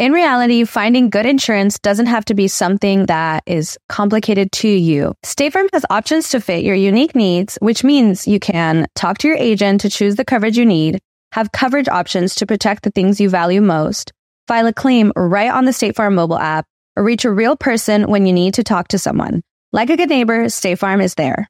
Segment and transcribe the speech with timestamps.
[0.00, 5.12] In reality, finding good insurance doesn't have to be something that is complicated to you.
[5.22, 9.28] State Farm has options to fit your unique needs, which means you can talk to
[9.28, 11.00] your agent to choose the coverage you need,
[11.32, 14.14] have coverage options to protect the things you value most,
[14.48, 16.64] file a claim right on the State Farm mobile app,
[16.96, 19.42] or reach a real person when you need to talk to someone.
[19.70, 21.46] Like a good neighbor, State Farm is there.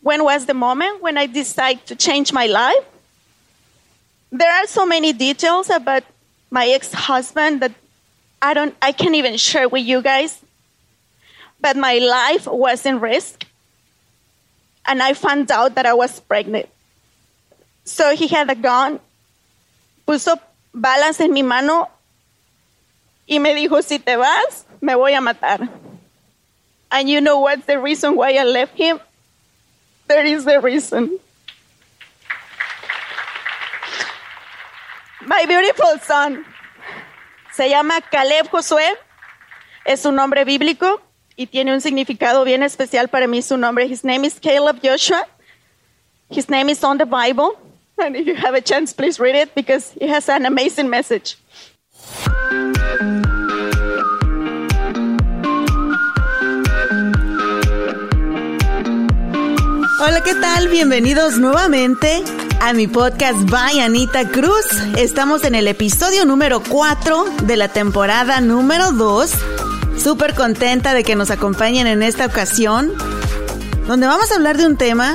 [0.00, 2.86] When was the moment when I decided to change my life?
[4.32, 6.04] There are so many details about
[6.50, 7.72] my ex-husband that
[8.40, 10.40] I don't I can't even share with you guys.
[11.60, 13.44] But my life was in risk.
[14.86, 16.68] And I found out that I was pregnant.
[17.84, 19.00] So he had a gun,
[20.06, 20.38] puso
[20.72, 21.88] balas en mi mano
[23.28, 25.68] y me dijo, si te vas, me voy a matar.
[26.90, 29.00] And you know what's the reason why I left him?
[30.06, 31.18] There is the reason.
[35.28, 36.42] My beautiful son
[37.52, 38.86] se llama Caleb Josué,
[39.84, 41.02] es un nombre bíblico
[41.36, 43.84] y tiene un significado bien especial para mí su nombre.
[43.84, 45.26] His name is Caleb Joshua.
[46.30, 47.58] His name is on the Bible.
[47.98, 51.36] And if you have a chance, please read it because it has an amazing message.
[60.00, 60.68] Hola, ¿qué tal?
[60.68, 62.22] Bienvenidos nuevamente
[62.60, 64.66] a mi podcast By Anita Cruz.
[64.96, 69.30] Estamos en el episodio número 4 de la temporada número 2.
[69.96, 72.92] Súper contenta de que nos acompañen en esta ocasión,
[73.86, 75.14] donde vamos a hablar de un tema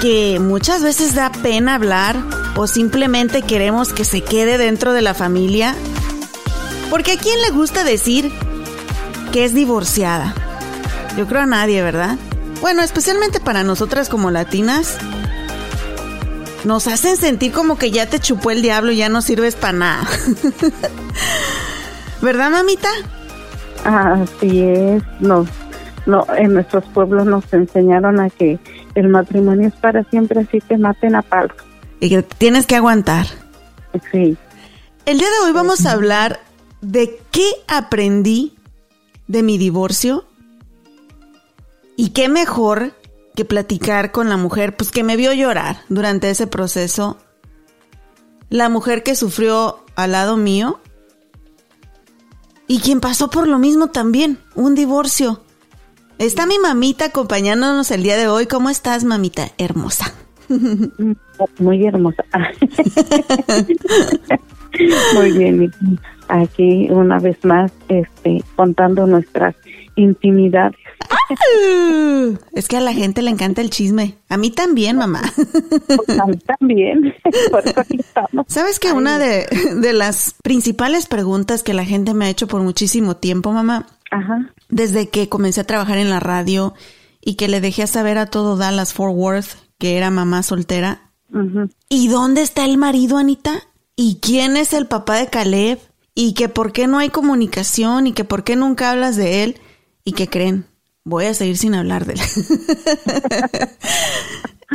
[0.00, 2.16] que muchas veces da pena hablar
[2.56, 5.74] o simplemente queremos que se quede dentro de la familia.
[6.90, 8.32] Porque a quién le gusta decir
[9.32, 10.34] que es divorciada?
[11.16, 12.18] Yo creo a nadie, ¿verdad?
[12.60, 14.96] Bueno, especialmente para nosotras como latinas,
[16.66, 19.72] nos hacen sentir como que ya te chupó el diablo y ya no sirves para
[19.72, 20.08] nada.
[22.20, 22.88] ¿Verdad, mamita?
[23.84, 25.02] Así es.
[25.20, 25.46] No,
[26.06, 28.58] no, en nuestros pueblos nos enseñaron a que
[28.96, 31.56] el matrimonio es para siempre, así te maten a palos.
[32.00, 33.26] Y que tienes que aguantar.
[34.10, 34.36] Sí.
[35.04, 36.40] El día de hoy vamos a hablar
[36.80, 38.56] de qué aprendí
[39.28, 40.24] de mi divorcio
[41.96, 42.92] y qué mejor
[43.36, 47.18] que platicar con la mujer, pues que me vio llorar durante ese proceso.
[48.48, 50.80] La mujer que sufrió al lado mío
[52.66, 55.42] y quien pasó por lo mismo también, un divorcio.
[56.18, 58.46] Está mi mamita acompañándonos el día de hoy.
[58.46, 60.14] ¿Cómo estás, mamita hermosa?
[61.58, 62.24] Muy hermosa.
[65.14, 65.72] Muy bien.
[66.28, 69.54] Aquí una vez más, este, contando nuestras
[69.96, 70.76] intimidades.
[72.52, 74.16] Es que a la gente le encanta el chisme.
[74.28, 75.22] A mí también, mamá.
[75.86, 77.14] Pues a mí también.
[77.50, 78.46] Por eso aquí estamos.
[78.48, 82.62] ¿Sabes que una de, de las principales preguntas que la gente me ha hecho por
[82.62, 83.86] muchísimo tiempo, mamá?
[84.10, 84.52] Ajá.
[84.68, 86.74] Desde que comencé a trabajar en la radio
[87.20, 91.10] y que le dejé saber a todo Dallas Fort Worth que era mamá soltera.
[91.32, 91.68] Ujú.
[91.88, 93.62] ¿Y dónde está el marido, Anita?
[93.94, 95.78] ¿Y quién es el papá de Caleb?
[96.14, 98.06] ¿Y que por qué no hay comunicación?
[98.06, 99.56] ¿Y que por qué nunca hablas de él?
[100.06, 100.64] ¿Y qué creen?
[101.04, 102.20] Voy a seguir sin hablar de él.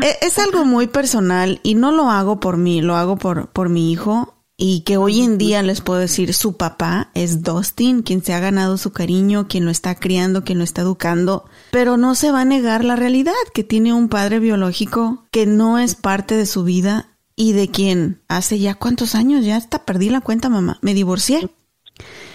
[0.02, 3.70] E- es algo muy personal y no lo hago por mí, lo hago por, por
[3.70, 4.36] mi hijo.
[4.58, 8.40] Y que hoy en día les puedo decir, su papá es Dustin, quien se ha
[8.40, 11.46] ganado su cariño, quien lo está criando, quien lo está educando.
[11.72, 15.80] Pero no se va a negar la realidad, que tiene un padre biológico que no
[15.80, 20.10] es parte de su vida y de quien hace ya cuántos años, ya hasta perdí
[20.10, 20.78] la cuenta, mamá.
[20.82, 21.50] Me divorcié.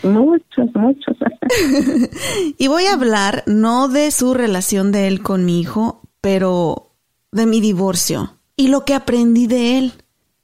[0.06, 1.16] Muchos, muchos.
[2.58, 6.92] Y voy a hablar no de su relación de él con mi hijo, pero
[7.32, 9.92] de mi divorcio y lo que aprendí de él.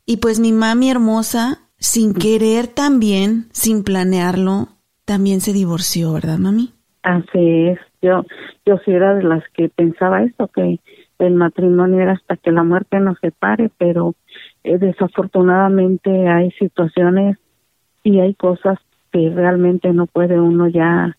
[0.05, 4.69] Y pues mi mami hermosa, sin querer también, sin planearlo,
[5.05, 6.73] también se divorció, ¿verdad, mami?
[7.03, 7.79] Así es.
[8.01, 8.25] Yo,
[8.67, 10.81] yo sí era de las que pensaba eso, que
[11.19, 14.15] el matrimonio era hasta que la muerte nos separe, pero
[14.65, 17.39] eh, desafortunadamente hay situaciones
[18.03, 18.79] y hay cosas
[19.13, 21.17] que realmente no puede uno ya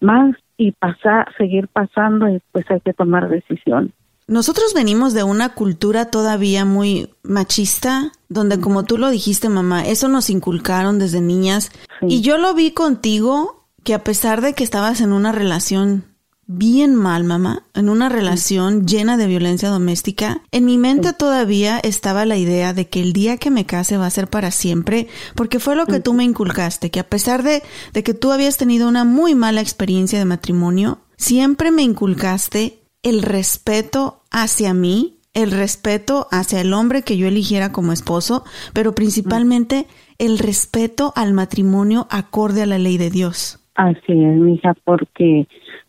[0.00, 3.92] más y pasar, seguir pasando y pues hay que tomar decisión.
[4.26, 10.08] nosotros venimos de una cultura todavía muy machista, donde como tú lo dijiste, mamá, eso
[10.08, 11.70] nos inculcaron desde niñas.
[12.02, 16.04] Y yo lo vi contigo, que a pesar de que estabas en una relación
[16.46, 22.24] bien mal, mamá, en una relación llena de violencia doméstica, en mi mente todavía estaba
[22.24, 25.58] la idea de que el día que me case va a ser para siempre, porque
[25.58, 27.62] fue lo que tú me inculcaste, que a pesar de,
[27.92, 33.22] de que tú habías tenido una muy mala experiencia de matrimonio, siempre me inculcaste el
[33.22, 39.86] respeto hacia mí, el respeto hacia el hombre que yo eligiera como esposo, pero principalmente
[40.18, 43.60] el respeto al matrimonio acorde a la ley de Dios.
[43.74, 45.46] Así es, mija, porque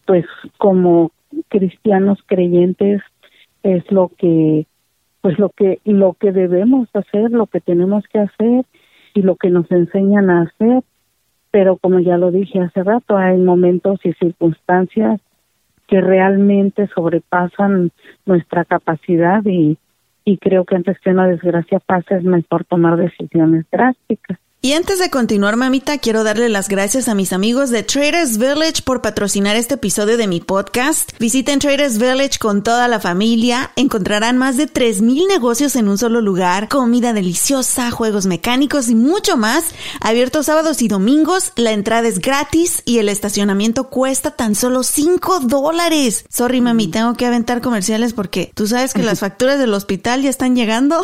[0.08, 0.26] pues
[0.58, 1.12] como
[1.50, 3.02] cristianos creyentes
[3.62, 4.66] es lo que
[5.22, 8.66] pues lo que lo que debemos hacer, lo que tenemos que hacer
[9.14, 10.84] y lo que nos enseñan a hacer,
[11.52, 15.20] pero como ya lo dije hace rato, hay momentos y circunstancias
[15.88, 17.92] que realmente sobrepasan
[18.26, 19.78] nuestra capacidad y,
[20.24, 24.40] y creo que antes que una desgracia pase es mejor tomar decisiones drásticas.
[24.68, 28.82] Y antes de continuar, mamita, quiero darle las gracias a mis amigos de Traders Village
[28.84, 31.18] por patrocinar este episodio de mi podcast.
[31.20, 33.72] Visiten Traders Village con toda la familia.
[33.78, 39.38] Encontrarán más de 3.000 negocios en un solo lugar, comida deliciosa, juegos mecánicos y mucho
[39.38, 39.64] más.
[40.02, 45.40] Abiertos sábados y domingos, la entrada es gratis y el estacionamiento cuesta tan solo 5
[45.46, 46.26] dólares.
[46.28, 50.30] Sorry, mami, tengo que aventar comerciales porque tú sabes que las facturas del hospital ya
[50.30, 51.02] están llegando.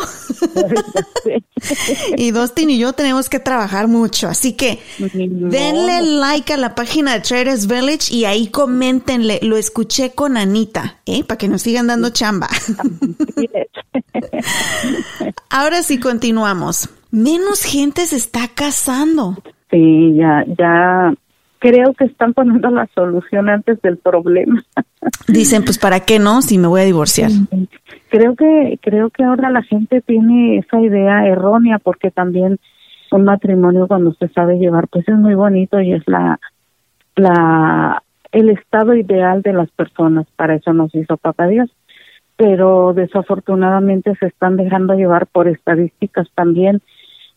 [2.18, 3.53] y Dustin y yo tenemos que trabajar
[3.88, 4.28] mucho.
[4.28, 9.40] Así que denle like a la página de Traders Village y ahí coméntenle.
[9.42, 11.24] Lo escuché con Anita, ¿eh?
[11.24, 12.48] Para que nos sigan dando chamba.
[15.50, 16.90] Ahora sí continuamos.
[17.10, 19.36] Menos gente se está casando.
[19.70, 21.14] Sí, ya, ya
[21.58, 24.62] creo que están poniendo la solución antes del problema.
[25.28, 27.30] Dicen, pues para qué no, si me voy a divorciar.
[28.10, 32.58] Creo que creo que ahora la gente tiene esa idea errónea porque también
[33.14, 36.40] un matrimonio cuando se sabe llevar pues es muy bonito y es la
[37.14, 38.02] la
[38.32, 40.26] el estado ideal de las personas.
[40.34, 41.70] Para eso nos hizo papá Dios.
[42.36, 46.82] Pero desafortunadamente se están dejando llevar por estadísticas también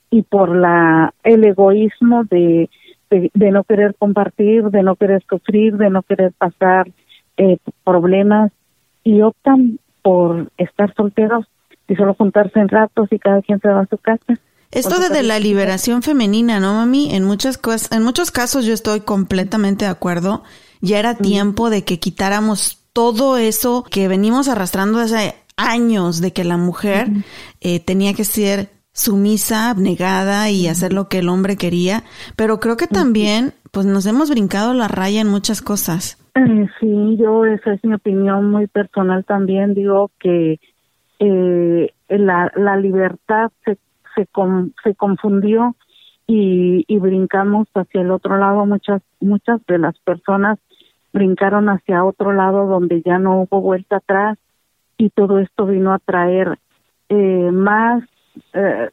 [0.09, 2.69] y por la el egoísmo de
[3.09, 6.87] de, no querer compartir de no querer sufrir de no querer pasar
[7.37, 8.51] eh, problemas
[9.03, 11.45] y optan por estar solteros
[11.87, 14.37] y solo juntarse en ratos y cada quien se va a su casa
[14.71, 17.15] esto de, la liberación femenina, ¿no, mami?
[17.15, 20.43] En muchas cosas, en muchos casos yo estoy completamente de acuerdo.
[20.81, 26.43] Ya era tiempo de que quitáramos todo eso que venimos arrastrando hace años de que
[26.43, 27.07] la mujer
[27.61, 32.03] eh, tenía que ser sumisa, abnegada y hacer lo que el hombre quería.
[32.35, 36.17] Pero creo que también, pues nos hemos brincado la raya en muchas cosas.
[36.35, 39.73] Eh, sí, yo esa es mi opinión muy personal también.
[39.73, 40.59] Digo que
[41.19, 43.77] eh, la, la libertad se
[44.17, 44.27] se,
[44.83, 45.75] se confundió
[46.25, 48.65] y, y brincamos hacia el otro lado.
[48.65, 50.59] Muchas, muchas de las personas
[51.13, 54.37] brincaron hacia otro lado donde ya no hubo vuelta atrás
[54.97, 56.59] y todo esto vino a traer
[57.09, 58.03] eh, más,
[58.53, 58.89] eh,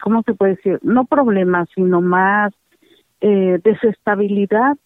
[0.00, 0.78] ¿cómo se puede decir?
[0.82, 2.52] No problemas, sino más
[3.20, 4.76] eh, desestabilidad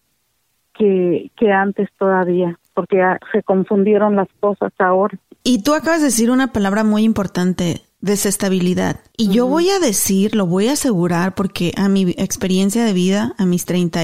[0.74, 3.00] que, que antes todavía, porque
[3.32, 5.16] se confundieron las cosas ahora.
[5.44, 9.00] Y tú acabas de decir una palabra muy importante, desestabilidad.
[9.16, 13.34] Y yo voy a decir, lo voy a asegurar porque a mi experiencia de vida,
[13.38, 14.02] a mis 30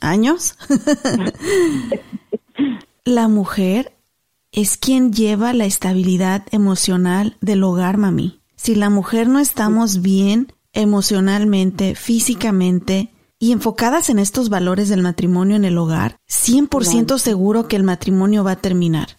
[0.00, 0.56] años,
[3.04, 3.96] la mujer
[4.50, 8.40] es quien lleva la estabilidad emocional del hogar, mami.
[8.56, 15.54] Si la mujer no estamos bien emocionalmente, físicamente y enfocadas en estos valores del matrimonio
[15.54, 19.18] en el hogar, 100% seguro que el matrimonio va a terminar.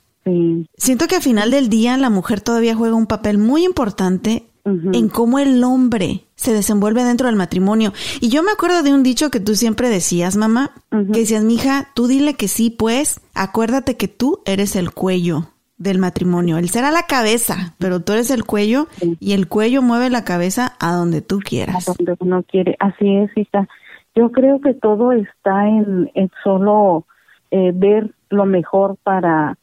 [0.77, 5.07] Siento que al final del día la mujer todavía juega un papel muy importante en
[5.07, 7.93] cómo el hombre se desenvuelve dentro del matrimonio.
[8.19, 11.87] Y yo me acuerdo de un dicho que tú siempre decías, mamá, que decías, mija,
[11.93, 16.57] tú dile que sí, pues, acuérdate que tú eres el cuello del matrimonio.
[16.57, 18.87] Él será la cabeza, pero tú eres el cuello
[19.19, 21.87] y el cuello mueve la cabeza a donde tú quieras.
[21.87, 22.75] A donde uno quiere.
[22.79, 23.67] Así es, hija.
[24.15, 27.05] Yo creo que todo está en, en solo
[27.51, 29.57] eh, ver lo mejor para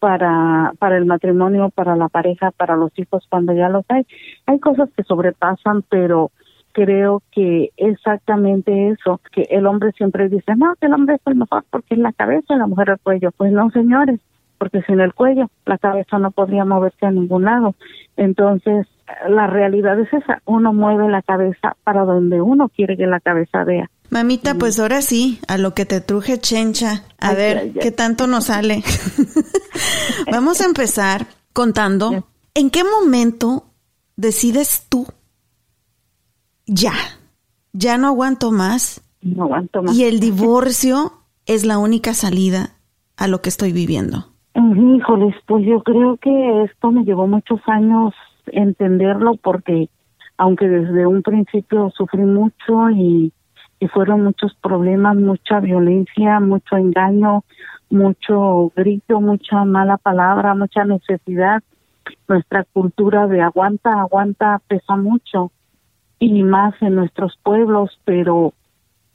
[0.00, 4.06] para, para el matrimonio, para la pareja, para los hijos cuando ya los hay.
[4.46, 6.32] Hay cosas que sobrepasan, pero
[6.72, 11.36] creo que exactamente eso, que el hombre siempre dice, no, que el hombre es el
[11.36, 13.30] mejor porque es la cabeza y la mujer el cuello.
[13.36, 14.20] Pues no, señores,
[14.58, 17.74] porque sin el cuello la cabeza no podría moverse a ningún lado.
[18.16, 18.86] Entonces,
[19.28, 23.64] la realidad es esa, uno mueve la cabeza para donde uno quiere que la cabeza
[23.64, 23.90] vea.
[24.10, 27.04] Mamita, pues ahora sí, a lo que te truje chencha.
[27.18, 28.82] A ver, ¿qué tanto nos sale?
[30.32, 33.64] Vamos a empezar contando, ¿en qué momento
[34.16, 35.06] decides tú
[36.66, 36.92] ya,
[37.72, 39.00] ya no aguanto más?
[39.22, 39.96] No aguanto más.
[39.96, 41.12] Y el divorcio
[41.46, 42.70] es la única salida
[43.16, 44.26] a lo que estoy viviendo.
[44.54, 48.12] Híjoles, pues yo creo que esto me llevó muchos años
[48.46, 49.88] entenderlo porque
[50.36, 53.32] aunque desde un principio sufrí mucho y,
[53.80, 57.44] y fueron muchos problemas, mucha violencia, mucho engaño,
[57.88, 61.62] mucho grito, mucha mala palabra, mucha necesidad,
[62.28, 65.50] nuestra cultura de aguanta, aguanta pesa mucho
[66.18, 68.52] y más en nuestros pueblos, pero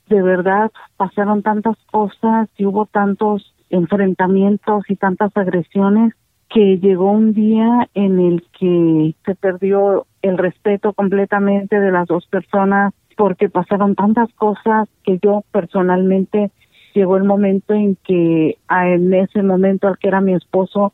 [0.08, 6.12] de verdad pasaron tantas cosas y hubo tantos enfrentamientos y tantas agresiones
[6.48, 12.26] que llegó un día en el que se perdió el respeto completamente de las dos
[12.26, 16.50] personas porque pasaron tantas cosas que yo personalmente
[16.94, 20.92] llegó el momento en que en ese momento al que era mi esposo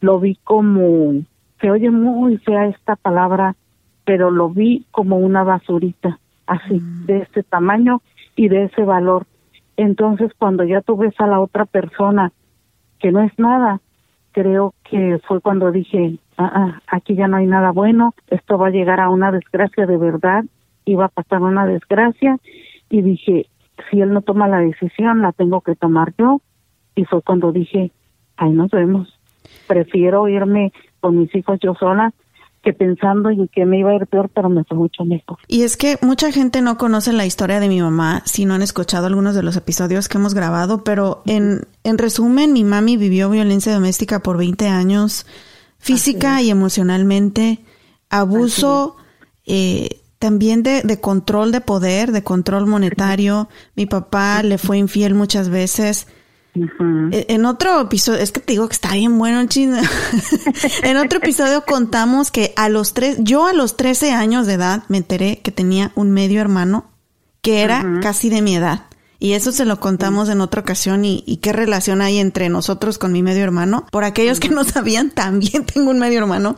[0.00, 1.22] lo vi como
[1.60, 3.56] se oye muy fea esta palabra
[4.04, 8.02] pero lo vi como una basurita así de este tamaño
[8.34, 9.26] y de ese valor.
[9.76, 12.32] Entonces cuando ya tú ves a la otra persona
[12.98, 13.80] que no es nada
[14.32, 18.68] creo que fue cuando dije, ah, ah, aquí ya no hay nada bueno, esto va
[18.68, 20.44] a llegar a una desgracia de verdad,
[20.84, 22.38] iba a pasar una desgracia,
[22.90, 23.46] y dije,
[23.90, 26.40] si él no toma la decisión, la tengo que tomar yo,
[26.94, 27.90] y fue cuando dije,
[28.36, 29.18] ahí nos vemos,
[29.66, 32.12] prefiero irme con mis hijos yo sola
[32.62, 35.38] que pensando en que me iba a ir peor, pero me fue mucho mejor.
[35.48, 38.62] Y es que mucha gente no conoce la historia de mi mamá si no han
[38.62, 43.30] escuchado algunos de los episodios que hemos grabado, pero en, en resumen, mi mami vivió
[43.30, 45.26] violencia doméstica por 20 años,
[45.78, 47.58] física y emocionalmente,
[48.10, 48.96] abuso
[49.44, 53.48] eh, también de, de control de poder, de control monetario.
[53.74, 56.06] Mi papá le fue infiel muchas veces.
[56.54, 59.80] E, en otro episodio, es que te digo que está bien bueno el chisme.
[60.84, 64.84] en otro episodio contamos que a los tres, yo a los 13 años de edad
[64.86, 66.86] me enteré que tenía un medio hermano
[67.40, 68.84] que era casi de mi edad.
[69.18, 73.10] Y eso se lo contamos en otra ocasión y, qué relación hay entre nosotros con
[73.10, 73.86] mi medio hermano.
[73.90, 76.56] Por aquellos que no sabían, también tengo un medio hermano.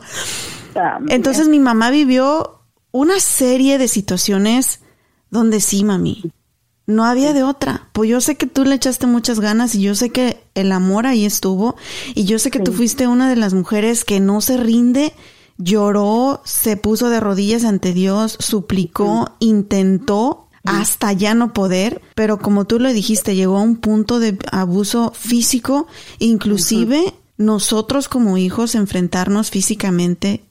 [1.07, 2.64] Entonces mi mamá vivió
[2.95, 4.79] una serie de situaciones
[5.29, 6.31] donde sí, mami,
[6.87, 7.89] no había de otra.
[7.91, 11.05] Pues yo sé que tú le echaste muchas ganas y yo sé que el amor
[11.05, 11.75] ahí estuvo.
[12.13, 15.11] Y yo sé que tú fuiste una de las mujeres que no se rinde,
[15.57, 22.63] lloró, se puso de rodillas ante Dios, suplicó, intentó hasta ya no poder, pero como
[22.63, 25.87] tú lo dijiste, llegó a un punto de abuso físico,
[26.19, 30.45] inclusive nosotros como hijos enfrentarnos físicamente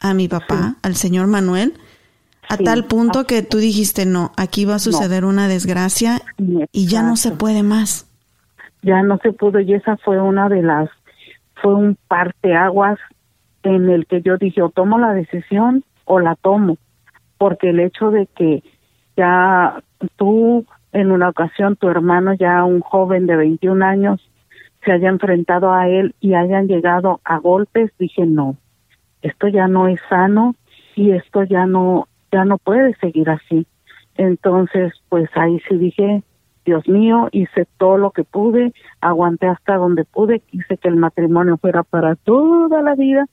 [0.00, 1.74] a mi papá, al señor Manuel,
[2.48, 6.20] a tal punto que tú dijiste, no, aquí va a suceder una desgracia
[6.72, 8.06] y ya no se puede más.
[8.82, 10.88] Ya no se pudo y esa fue una de las,
[11.60, 12.98] fue un parteaguas
[13.62, 16.78] en el que yo dije, o tomo la decisión o la tomo,
[17.36, 18.62] porque el hecho de que
[19.16, 19.82] ya
[20.16, 24.30] tú en una ocasión, tu hermano ya un joven de 21 años,
[24.84, 28.56] se haya enfrentado a él y hayan llegado a golpes, dije, no,
[29.26, 30.54] esto ya no es sano
[30.94, 33.66] y esto ya no ya no puede seguir así.
[34.16, 36.22] Entonces, pues ahí sí dije,
[36.64, 41.56] Dios mío, hice todo lo que pude, aguanté hasta donde pude, quise que el matrimonio
[41.58, 43.26] fuera para toda la vida,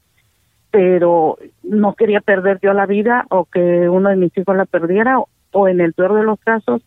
[0.72, 5.18] pero no quería perder yo la vida o que uno de mis hijos la perdiera
[5.52, 6.82] o, en el peor de los casos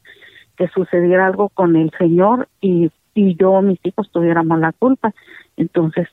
[0.57, 5.13] que sucediera algo con el Señor y, y yo mis hijos tuviéramos la culpa.
[5.57, 6.09] Entonces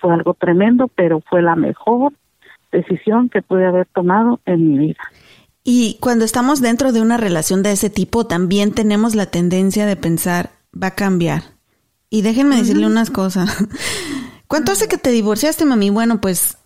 [0.00, 2.12] fue algo tremendo, pero fue la mejor
[2.72, 5.00] decisión que pude haber tomado en mi vida.
[5.62, 9.96] Y cuando estamos dentro de una relación de ese tipo, también tenemos la tendencia de
[9.96, 11.42] pensar, va a cambiar.
[12.08, 13.56] Y déjenme decirle unas cosas.
[14.48, 15.90] ¿Cuánto hace que te divorciaste, mami?
[15.90, 16.58] Bueno, pues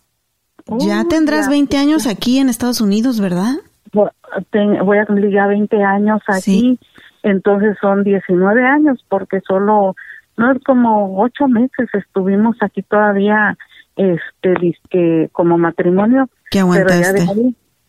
[0.79, 3.55] ya tendrás 20 años aquí en Estados Unidos, ¿verdad?
[3.93, 6.77] voy a cumplir ya 20 años aquí,
[7.23, 9.95] entonces son 19 años, porque solo,
[10.35, 13.57] no es como 8 meses estuvimos aquí todavía
[13.95, 16.29] este que como matrimonio.
[16.51, 17.25] ¿Qué aguantaste?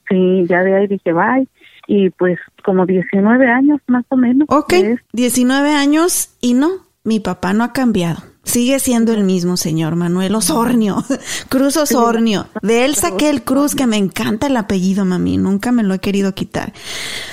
[0.09, 1.49] sí, ya de ahí dije bye.
[1.89, 4.49] Y pues como 19 años más o menos.
[4.51, 4.75] Ok,
[5.13, 6.71] 19 años y no,
[7.05, 8.19] mi papá no ha cambiado.
[8.43, 11.05] Sigue siendo el mismo señor Manuel Osornio,
[11.49, 12.47] Cruz Osornio.
[12.63, 15.37] De él saqué el Cruz, que me encanta el apellido, mami.
[15.37, 16.73] Nunca me lo he querido quitar.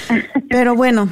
[0.50, 1.10] Pero bueno,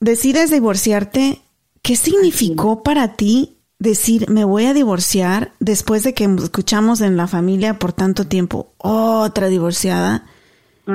[0.00, 1.40] decides divorciarte.
[1.82, 7.26] ¿Qué significó para ti decir, me voy a divorciar después de que escuchamos en la
[7.26, 10.22] familia por tanto tiempo, otra divorciada.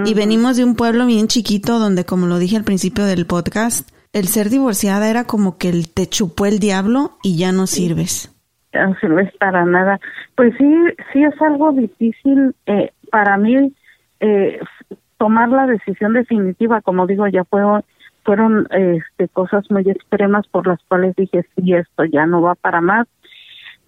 [0.06, 3.90] Y venimos de un pueblo bien chiquito donde, como lo dije al principio del podcast,
[4.12, 8.36] el ser divorciada era como que te chupó el diablo y ya no sirves.
[8.74, 10.00] no es para nada.
[10.36, 10.74] Pues sí,
[11.14, 13.74] sí es algo difícil eh, para mí
[14.20, 14.60] eh,
[15.18, 17.84] tomar la decisión definitiva, como digo, ya fueron,
[18.28, 22.82] fueron este, cosas muy extremas por las cuales dije, sí, esto ya no va para
[22.82, 23.08] más,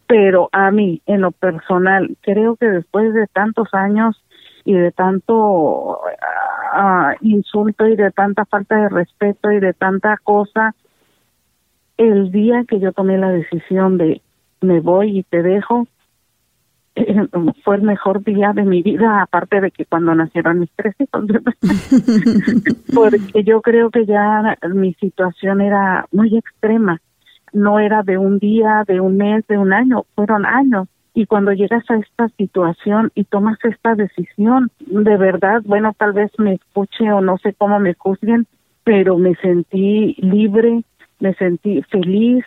[0.08, 4.24] pero a mí, en lo personal, creo que después de tantos años
[4.64, 6.00] y de tanto
[6.72, 10.74] ah, insulto y de tanta falta de respeto y de tanta cosa,
[11.98, 14.22] el día que yo tomé la decisión de
[14.62, 15.86] me voy y te dejo,
[17.64, 21.26] fue el mejor día de mi vida, aparte de que cuando nacieron mis tres hijos,
[22.94, 27.02] porque yo creo que ya mi situación era muy extrema,
[27.54, 30.88] no era de un día, de un mes, de un año, fueron años.
[31.14, 36.32] Y cuando llegas a esta situación y tomas esta decisión, de verdad, bueno, tal vez
[36.38, 38.46] me escuche o no sé cómo me juzguen,
[38.84, 40.84] pero me sentí libre,
[41.20, 42.46] me sentí feliz,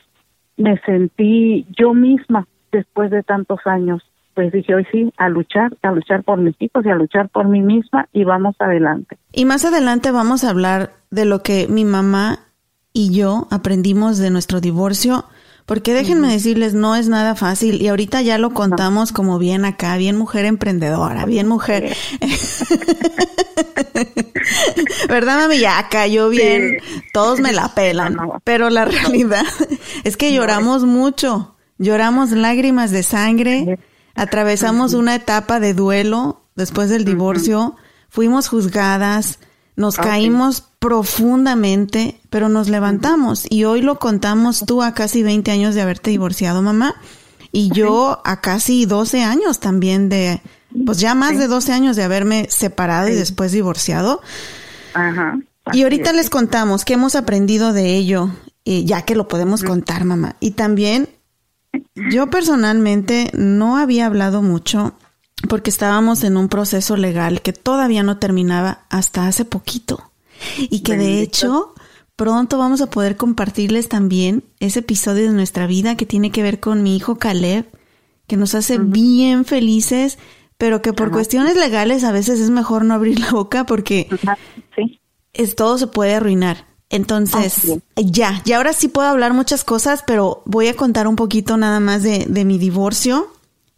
[0.56, 4.02] me sentí yo misma después de tantos años
[4.34, 7.48] pues dije hoy sí, a luchar, a luchar por mis hijos y a luchar por
[7.48, 9.18] mí misma y vamos adelante.
[9.32, 12.40] Y más adelante vamos a hablar de lo que mi mamá
[12.92, 15.24] y yo aprendimos de nuestro divorcio,
[15.66, 19.96] porque déjenme decirles, no es nada fácil y ahorita ya lo contamos como bien acá,
[19.96, 21.96] bien mujer emprendedora, bien mujer.
[25.08, 25.58] ¿Verdad, mami?
[25.58, 26.78] Ya cayó bien,
[27.12, 29.44] todos me la pelan, pero la realidad
[30.04, 33.78] es que lloramos mucho, lloramos lágrimas de sangre
[34.14, 37.76] Atravesamos una etapa de duelo después del divorcio,
[38.08, 39.38] fuimos juzgadas,
[39.74, 43.46] nos caímos profundamente, pero nos levantamos.
[43.48, 46.94] Y hoy lo contamos tú a casi 20 años de haberte divorciado, mamá,
[47.52, 50.40] y yo a casi 12 años también de,
[50.84, 54.20] pues ya más de 12 años de haberme separado y después divorciado.
[54.94, 55.38] Ajá.
[55.72, 58.30] Y ahorita les contamos qué hemos aprendido de ello,
[58.64, 60.36] eh, ya que lo podemos contar, mamá.
[60.40, 61.08] Y también
[61.94, 64.94] yo personalmente no había hablado mucho
[65.48, 70.10] porque estábamos en un proceso legal que todavía no terminaba hasta hace poquito.
[70.58, 71.74] Y que de hecho
[72.16, 76.60] pronto vamos a poder compartirles también ese episodio de nuestra vida que tiene que ver
[76.60, 77.66] con mi hijo Caleb,
[78.26, 80.18] que nos hace bien felices,
[80.58, 84.08] pero que por cuestiones legales a veces es mejor no abrir la boca porque
[85.32, 86.66] es, todo se puede arruinar.
[86.92, 91.56] Entonces, ya, y ahora sí puedo hablar muchas cosas, pero voy a contar un poquito
[91.56, 93.28] nada más de, de mi divorcio.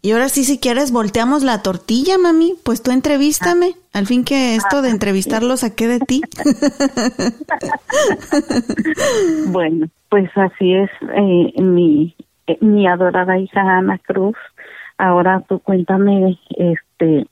[0.03, 2.55] Y ahora sí, si quieres, volteamos la tortilla, mami.
[2.65, 3.77] Pues tú entrevístame.
[3.93, 6.23] Al fin que esto de entrevistarlo saqué de ti.
[9.47, 12.17] bueno, pues así es eh, mi,
[12.49, 14.37] eh, mi adorada hija Ana Cruz.
[14.99, 17.29] Ahora tú cuéntame, este,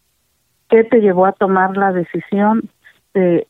[0.70, 2.70] ¿qué te llevó a tomar la decisión
[3.14, 3.48] de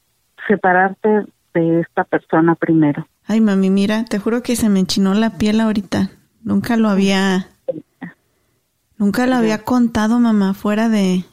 [0.49, 3.07] separarte de esta persona primero.
[3.27, 6.11] Ay, mami, mira, te juro que se me enchinó la piel ahorita.
[6.43, 7.49] Nunca lo había...
[8.99, 11.25] Nunca lo había contado, mamá, fuera de...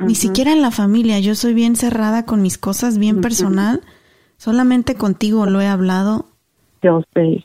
[0.00, 1.20] Ni siquiera en la familia.
[1.20, 3.82] Yo soy bien cerrada con mis cosas, bien personal.
[4.36, 6.26] Solamente contigo lo he hablado.
[6.82, 7.44] Yo sé,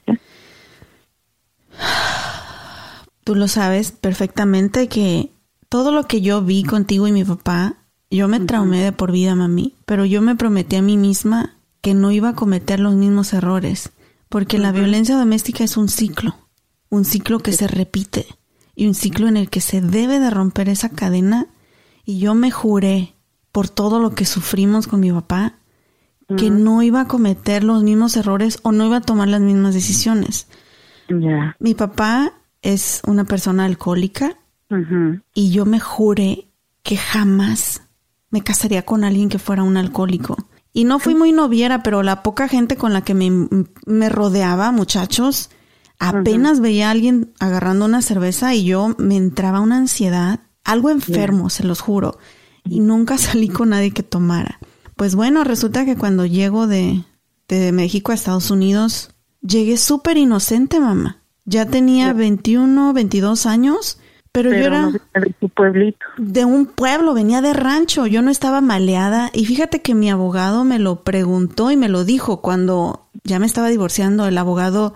[3.24, 5.30] Tú lo sabes perfectamente que
[5.70, 7.76] todo lo que yo vi contigo y mi papá,
[8.10, 9.76] yo me traumé de por vida, mami.
[9.86, 13.92] Pero yo me prometí a mí misma que no iba a cometer los mismos errores,
[14.28, 16.36] porque la violencia doméstica es un ciclo,
[16.90, 18.28] un ciclo que se repite
[18.76, 21.48] y un ciclo en el que se debe de romper esa cadena.
[22.06, 23.16] Y yo me juré
[23.52, 25.56] por todo lo que sufrimos con mi papá
[26.38, 29.74] que no iba a cometer los mismos errores o no iba a tomar las mismas
[29.74, 30.48] decisiones.
[31.60, 34.38] Mi papá es una persona alcohólica
[35.34, 36.48] y yo me juré
[36.84, 37.82] que jamás
[38.30, 40.38] me casaría con alguien que fuera un alcohólico.
[40.72, 45.50] Y no fui muy noviera, pero la poca gente con la que me, rodeaba, muchachos,
[45.98, 51.50] apenas veía a alguien agarrando una cerveza y yo me entraba una ansiedad, algo enfermo,
[51.50, 52.20] se los juro.
[52.66, 54.60] Y nunca salí con nadie que tomara.
[54.96, 57.04] Pues bueno, resulta que cuando llego de,
[57.48, 59.10] de México a Estados Unidos,
[59.42, 61.24] llegué súper inocente, mamá.
[61.46, 64.00] Ya tenía 21, 22 años
[64.32, 66.06] pero, yo era de pueblito.
[66.18, 69.32] De un pueblo, venía de rancho, yo no estaba maleada.
[69.34, 73.48] Y fíjate que mi abogado me lo preguntó y me lo dijo cuando ya me
[73.48, 74.94] estaba divorciando, el abogado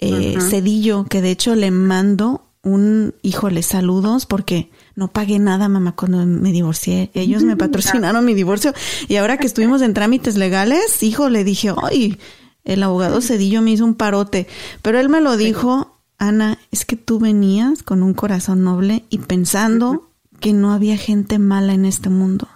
[0.00, 5.94] eh, Cedillo, que de hecho le mando un, híjole, saludos porque no pagué nada, mamá,
[5.94, 7.10] cuando me divorcié.
[7.14, 8.72] Ellos me patrocinaron mi divorcio
[9.08, 12.18] y ahora que estuvimos en trámites legales, hijo, le dije, ay,
[12.64, 14.46] el abogado Cedillo me hizo un parote,
[14.82, 15.91] pero él me lo dijo
[16.22, 20.08] Ana, es que tú venías con un corazón noble y pensando
[20.38, 22.48] que no había gente mala en este mundo.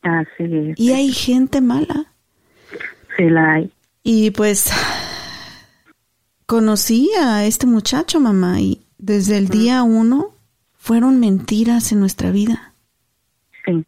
[0.00, 0.80] Así es.
[0.80, 2.06] Y hay gente mala.
[3.18, 3.70] Sí, la hay.
[4.02, 4.70] Y pues
[6.46, 10.30] conocí a este muchacho, mamá, y, desde el día uno
[10.78, 12.72] fueron mentiras en nuestra vida.
[13.66, 13.84] Sí.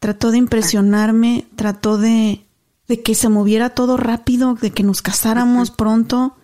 [0.00, 2.40] Trató de impresionarme, trató de,
[2.88, 6.36] de que se moviera todo rápido, de que nos casáramos pronto.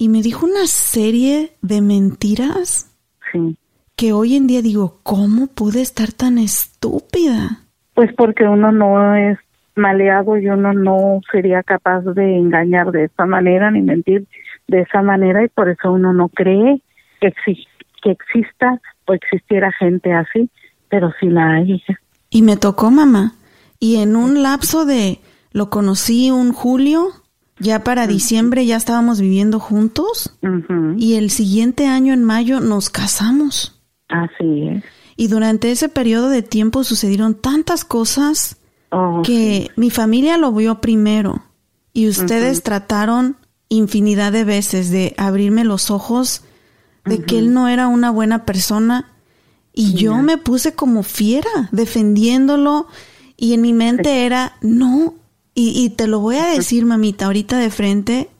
[0.00, 2.90] Y me dijo una serie de mentiras
[3.30, 3.58] Sí.
[3.96, 7.60] que hoy en día digo, ¿cómo pude estar tan estúpida?
[7.92, 9.36] Pues porque uno no es
[9.76, 14.26] maleado y uno no sería capaz de engañar de esa manera ni mentir
[14.68, 16.80] de esa manera y por eso uno no cree
[17.20, 17.66] que, exi-
[18.02, 20.48] que exista o existiera gente así,
[20.88, 21.82] pero sí la hay.
[22.30, 23.34] Y me tocó mamá.
[23.78, 25.18] Y en un lapso de,
[25.52, 27.08] lo conocí un julio,
[27.60, 30.36] ya para diciembre ya estábamos viviendo juntos
[30.96, 33.80] y el siguiente año en mayo nos casamos.
[34.08, 34.84] Así es.
[35.16, 38.60] Y durante ese periodo de tiempo sucedieron tantas cosas
[38.92, 41.44] Oh, que mi familia lo vio primero
[41.92, 43.36] y ustedes trataron
[43.68, 46.42] infinidad de veces de abrirme los ojos
[47.04, 49.12] de que él no era una buena persona
[49.72, 52.88] y yo me puse como fiera defendiéndolo
[53.36, 55.14] y en mi mente era no
[55.54, 58.30] y, y te lo voy a decir mamita ahorita de frente.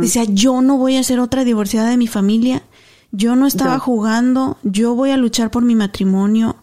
[0.00, 2.62] Decía, yo no voy a ser otra divorciada de mi familia.
[3.12, 4.56] Yo no estaba jugando.
[4.62, 6.56] Yo voy a luchar por mi matrimonio.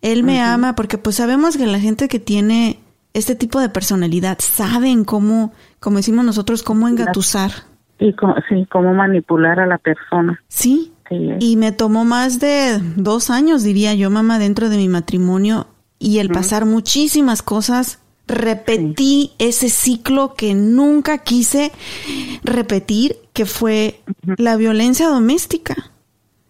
[0.00, 2.78] Él me ama porque pues sabemos que la gente que tiene
[3.14, 7.52] este tipo de personalidad saben cómo, como decimos nosotros, cómo engatusar.
[7.98, 10.42] Y co- sí, cómo manipular a la persona.
[10.48, 10.92] Sí.
[11.40, 15.66] Y me tomó más de dos años, diría yo, mamá, dentro de mi matrimonio
[15.98, 17.98] y el pasar muchísimas cosas.
[18.32, 21.70] Repetí ese ciclo que nunca quise
[22.42, 24.00] repetir, que fue
[24.38, 25.92] la violencia doméstica.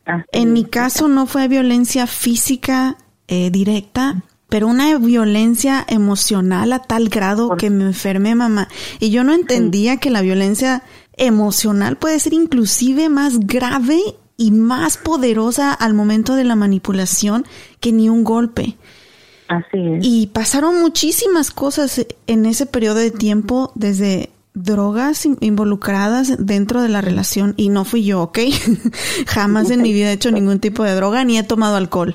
[0.04, 6.80] Así En mi caso no fue violencia física eh, directa, pero una violencia emocional a
[6.80, 8.68] tal grado que me enfermé, mamá.
[9.00, 10.82] Y yo no entendía que la violencia
[11.16, 13.98] emocional puede ser inclusive más grave
[14.36, 17.44] y más poderosa al momento de la manipulación
[17.80, 18.76] que ni un golpe.
[19.56, 20.04] Así es.
[20.04, 26.88] Y pasaron muchísimas cosas en ese periodo de tiempo, desde drogas in- involucradas dentro de
[26.88, 28.38] la relación, y no fui yo, ¿ok?
[29.26, 32.14] Jamás en mi vida he hecho ningún tipo de droga ni he tomado alcohol,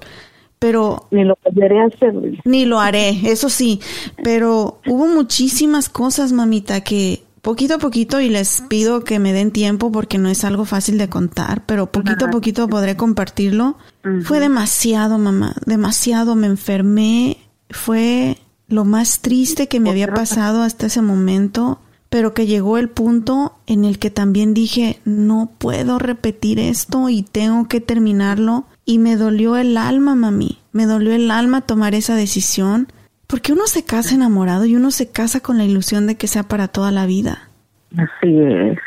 [0.59, 2.13] pero Ni lo volveré a hacer.
[2.45, 3.79] ni lo haré, eso sí,
[4.23, 9.51] pero hubo muchísimas cosas, mamita, que poquito a poquito, y les pido que me den
[9.51, 13.77] tiempo porque no es algo fácil de contar, pero poquito a poquito podré compartirlo.
[14.23, 17.37] Fue demasiado, mamá, demasiado, me enfermé,
[17.69, 21.79] fue lo más triste que me había pasado hasta ese momento,
[22.09, 27.23] pero que llegó el punto en el que también dije, no puedo repetir esto y
[27.23, 28.65] tengo que terminarlo.
[28.83, 32.91] Y me dolió el alma, mami, me dolió el alma tomar esa decisión,
[33.27, 36.43] porque uno se casa enamorado y uno se casa con la ilusión de que sea
[36.43, 37.49] para toda la vida.
[37.95, 38.77] Así es.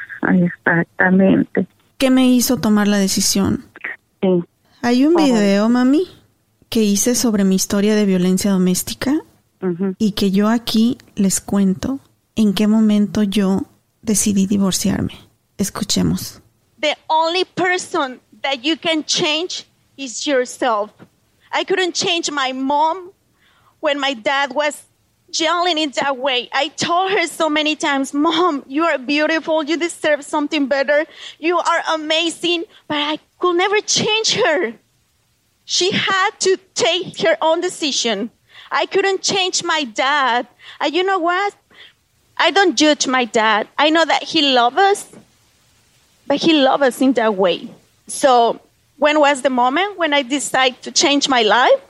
[0.43, 1.67] Exactamente.
[1.99, 3.65] ¿Qué me hizo tomar la decisión?
[4.23, 4.29] Sí.
[4.83, 5.27] Hay un Ajá.
[5.27, 6.07] video, mami,
[6.69, 9.21] que hice sobre mi historia de violencia doméstica
[9.99, 12.01] y que yo aquí les cuento
[12.35, 13.67] en qué momento yo
[14.01, 15.13] decidí divorciarme.
[15.59, 16.41] Escuchemos.
[16.81, 19.67] the only person that you can change
[19.99, 20.91] is yourself.
[21.53, 23.13] I couldn't change my mom
[23.81, 24.83] when my dad was
[25.33, 26.49] yelling in that way.
[26.53, 29.63] I told her so many times, Mom, you are beautiful.
[29.63, 31.07] You deserve something better.
[31.39, 32.65] You are amazing.
[32.89, 34.75] But I could never change her.
[35.65, 38.31] She had to take her own decision.
[38.71, 40.47] I couldn't change my dad.
[40.81, 41.55] And you know what?
[42.37, 43.69] I don't judge my dad.
[43.79, 45.09] I know that he loves us,
[46.27, 47.69] but he loves us in that way.
[48.07, 48.61] So
[48.97, 51.81] when was the moment when I decided to change my life?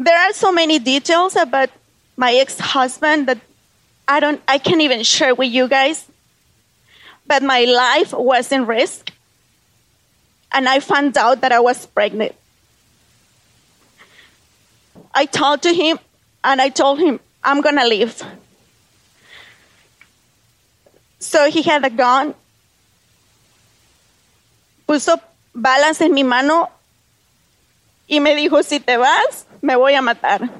[0.00, 1.68] There are so many details about
[2.16, 3.36] my ex-husband that
[4.08, 6.06] I don't I can't even share with you guys.
[7.26, 9.12] But my life was in risk.
[10.52, 12.34] And I found out that I was pregnant.
[15.14, 15.98] I talked to him
[16.42, 18.22] and I told him, I'm gonna leave.
[21.18, 22.34] So he had a gun.
[24.88, 25.20] Puso
[25.54, 26.70] balas en mi mano
[28.10, 30.50] y me dijo, si te vas, me voy a matar.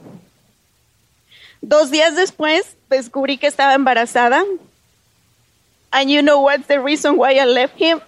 [1.60, 4.44] Dos días después descubrí que estaba embarazada.
[5.90, 8.00] And you know what's the reason why I left him?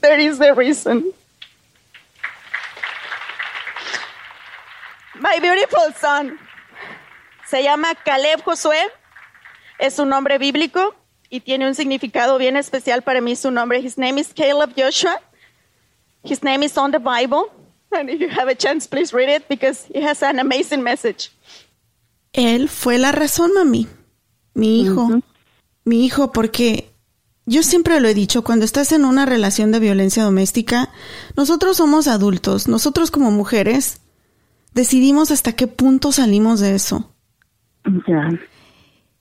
[0.00, 1.12] There is the reason.
[5.20, 6.38] My beautiful son
[7.46, 8.80] se llama Caleb Josué.
[9.78, 10.94] Es un nombre bíblico
[11.28, 13.80] y tiene un significado bien especial para mí su nombre.
[13.80, 15.20] His name is Caleb Joshua.
[16.24, 17.50] His name is on the Bible.
[17.92, 21.30] And if you have a chance, please read it because it has an amazing message.
[22.32, 23.86] Él fue la razón, mami.
[24.54, 25.22] Mi hijo.
[25.84, 26.90] mi hijo, porque
[27.46, 30.90] yo siempre lo he dicho, cuando estás en una relación de violencia doméstica,
[31.36, 34.00] nosotros somos adultos, nosotros como mujeres
[34.72, 37.10] decidimos hasta qué punto salimos de eso.
[38.08, 38.30] Ya.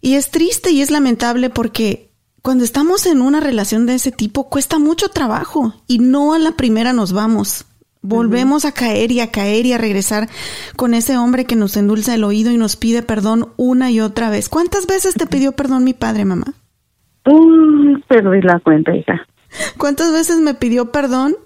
[0.02, 2.13] Y es triste y es lamentable porque
[2.44, 6.52] cuando estamos en una relación de ese tipo cuesta mucho trabajo y no a la
[6.52, 7.66] primera nos vamos.
[8.02, 10.28] Volvemos a caer y a caer y a regresar
[10.76, 14.30] con ese hombre que nos endulza el oído y nos pide perdón una y otra
[14.30, 14.50] vez.
[14.50, 16.54] ¿Cuántas veces te pidió perdón mi padre, mamá?
[17.26, 19.26] Uh, perdí la cuenta, hija.
[19.78, 21.38] ¿Cuántas veces me pidió perdón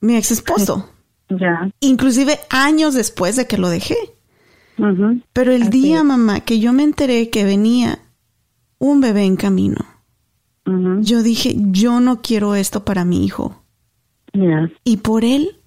[0.00, 0.90] mi ex esposo?
[1.28, 1.68] Ya.
[1.80, 3.96] Inclusive años después de que lo dejé.
[5.32, 6.04] Pero el Así día, es.
[6.04, 7.98] mamá, que yo me enteré que venía
[8.78, 9.84] un bebé en camino,
[11.00, 13.62] Yo dije, yo no quiero esto para mi hijo.
[14.84, 15.60] Y por él,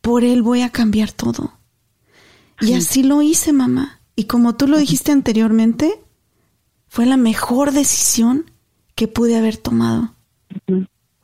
[0.00, 1.54] por él voy a cambiar todo.
[2.60, 4.00] Y así lo hice, mamá.
[4.14, 6.00] Y como tú lo dijiste anteriormente,
[6.86, 8.50] fue la mejor decisión
[8.94, 10.14] que pude haber tomado.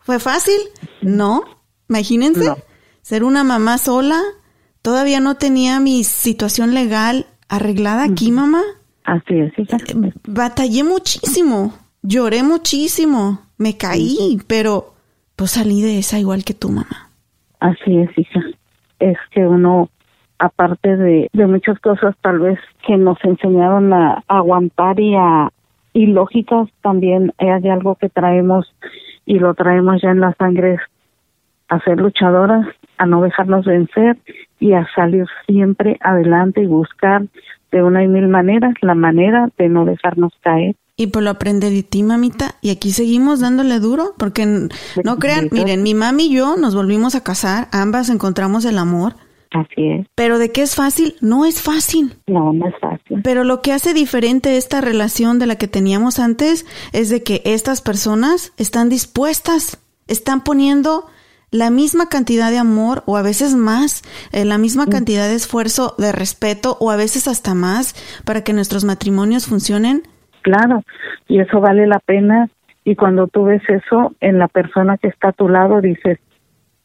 [0.00, 0.58] ¿Fue fácil?
[1.02, 1.44] No.
[1.88, 2.56] Imagínense, No.
[3.02, 4.20] ser una mamá sola.
[4.82, 8.62] Todavía no tenía mi situación legal arreglada aquí, mamá.
[9.04, 9.52] Así es.
[9.58, 14.94] Eh, Batallé muchísimo, lloré muchísimo, me caí, pero
[15.36, 17.10] pues salí de esa igual que tú, mamá.
[17.60, 18.40] Así es, hija.
[18.98, 19.88] Es que uno,
[20.38, 25.50] aparte de, de muchas cosas tal vez que nos enseñaron a, aguantar y a
[25.92, 28.72] y lógicas, también hay algo que traemos
[29.26, 30.78] y lo traemos ya en la sangre
[31.68, 32.66] a ser luchadoras,
[32.98, 34.16] a no dejarnos vencer
[34.58, 37.22] y a salir siempre adelante y buscar
[37.72, 40.76] de una y mil maneras la manera de no dejarnos caer.
[40.96, 44.68] Y pues lo aprendí de ti, mamita, y aquí seguimos dándole duro, porque n-
[45.04, 49.14] no crean, miren, mi mami y yo nos volvimos a casar, ambas encontramos el amor,
[49.50, 50.06] Así es.
[50.14, 52.18] pero de qué es fácil, no es fácil.
[52.26, 53.22] No, no es fácil.
[53.24, 57.40] Pero lo que hace diferente esta relación de la que teníamos antes es de que
[57.46, 61.06] estas personas están dispuestas, están poniendo
[61.50, 65.94] la misma cantidad de amor o a veces más, eh, la misma cantidad de esfuerzo,
[65.98, 70.06] de respeto o a veces hasta más para que nuestros matrimonios funcionen.
[70.42, 70.82] Claro,
[71.28, 72.48] y eso vale la pena.
[72.84, 76.18] Y cuando tú ves eso en la persona que está a tu lado, dices,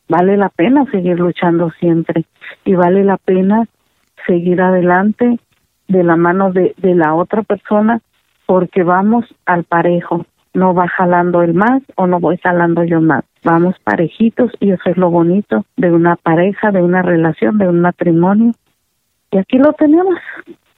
[0.09, 2.25] vale la pena seguir luchando siempre.
[2.65, 3.65] Y vale la pena
[4.27, 5.39] seguir adelante
[5.87, 8.01] de la mano de, de la otra persona
[8.45, 10.25] porque vamos al parejo.
[10.53, 13.25] No va jalando el más o no voy jalando yo más.
[13.43, 17.81] Vamos parejitos y eso es lo bonito de una pareja, de una relación, de un
[17.81, 18.51] matrimonio.
[19.31, 20.15] Y aquí lo tenemos.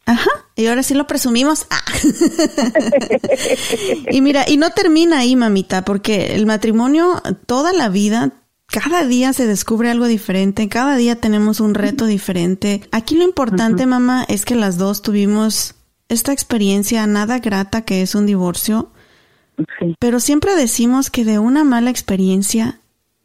[0.07, 1.67] Ajá, y ahora sí lo presumimos.
[1.69, 1.83] Ah.
[4.11, 8.31] y mira, y no termina ahí, mamita, porque el matrimonio toda la vida,
[8.67, 12.87] cada día se descubre algo diferente, cada día tenemos un reto diferente.
[12.91, 15.75] Aquí lo importante, mamá, es que las dos tuvimos
[16.07, 18.91] esta experiencia nada grata que es un divorcio,
[19.79, 22.79] Sí, pero siempre decimos que de una mala experiencia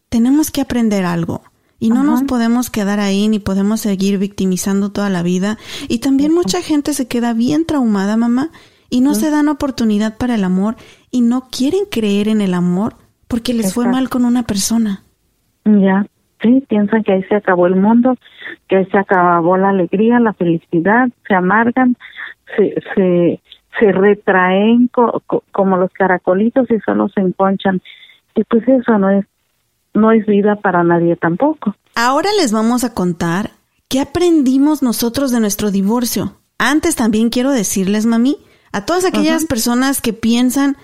[0.09, 1.43] tenemos que aprender algo.
[1.83, 2.05] Y no Ajá.
[2.05, 5.59] nos podemos quedar ahí ni podemos seguir victimizando toda la vida.
[5.89, 8.51] Y también mucha gente se queda bien traumada, mamá,
[8.89, 10.77] y no se dan oportunidad para el amor
[11.11, 12.95] y no quieren creer en el amor
[13.27, 15.03] porque les fue mal con una persona.
[15.65, 16.07] Ya,
[16.41, 18.15] sí, piensan que ahí se acabó el mundo,
[18.69, 21.97] que ahí se acabó la alegría, la felicidad, se amargan,
[22.57, 23.41] se, se,
[23.81, 27.81] se retraen co- co- como los caracolitos y solo se emponchan.
[28.37, 29.25] Y pues eso no es,
[29.95, 31.77] no es vida para nadie tampoco.
[31.95, 33.51] Ahora les vamos a contar
[33.89, 36.39] qué aprendimos nosotros de nuestro divorcio.
[36.59, 38.39] Antes también quiero decirles, mami,
[38.73, 40.77] a todas aquellas personas que piensan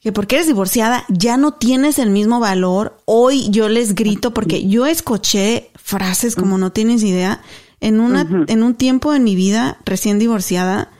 [0.00, 2.96] que porque eres divorciada ya no tienes el mismo valor.
[3.04, 7.42] Hoy yo les grito porque yo escuché frases como no tienes idea.
[7.80, 10.90] En una, en un tiempo en mi vida recién divorciada,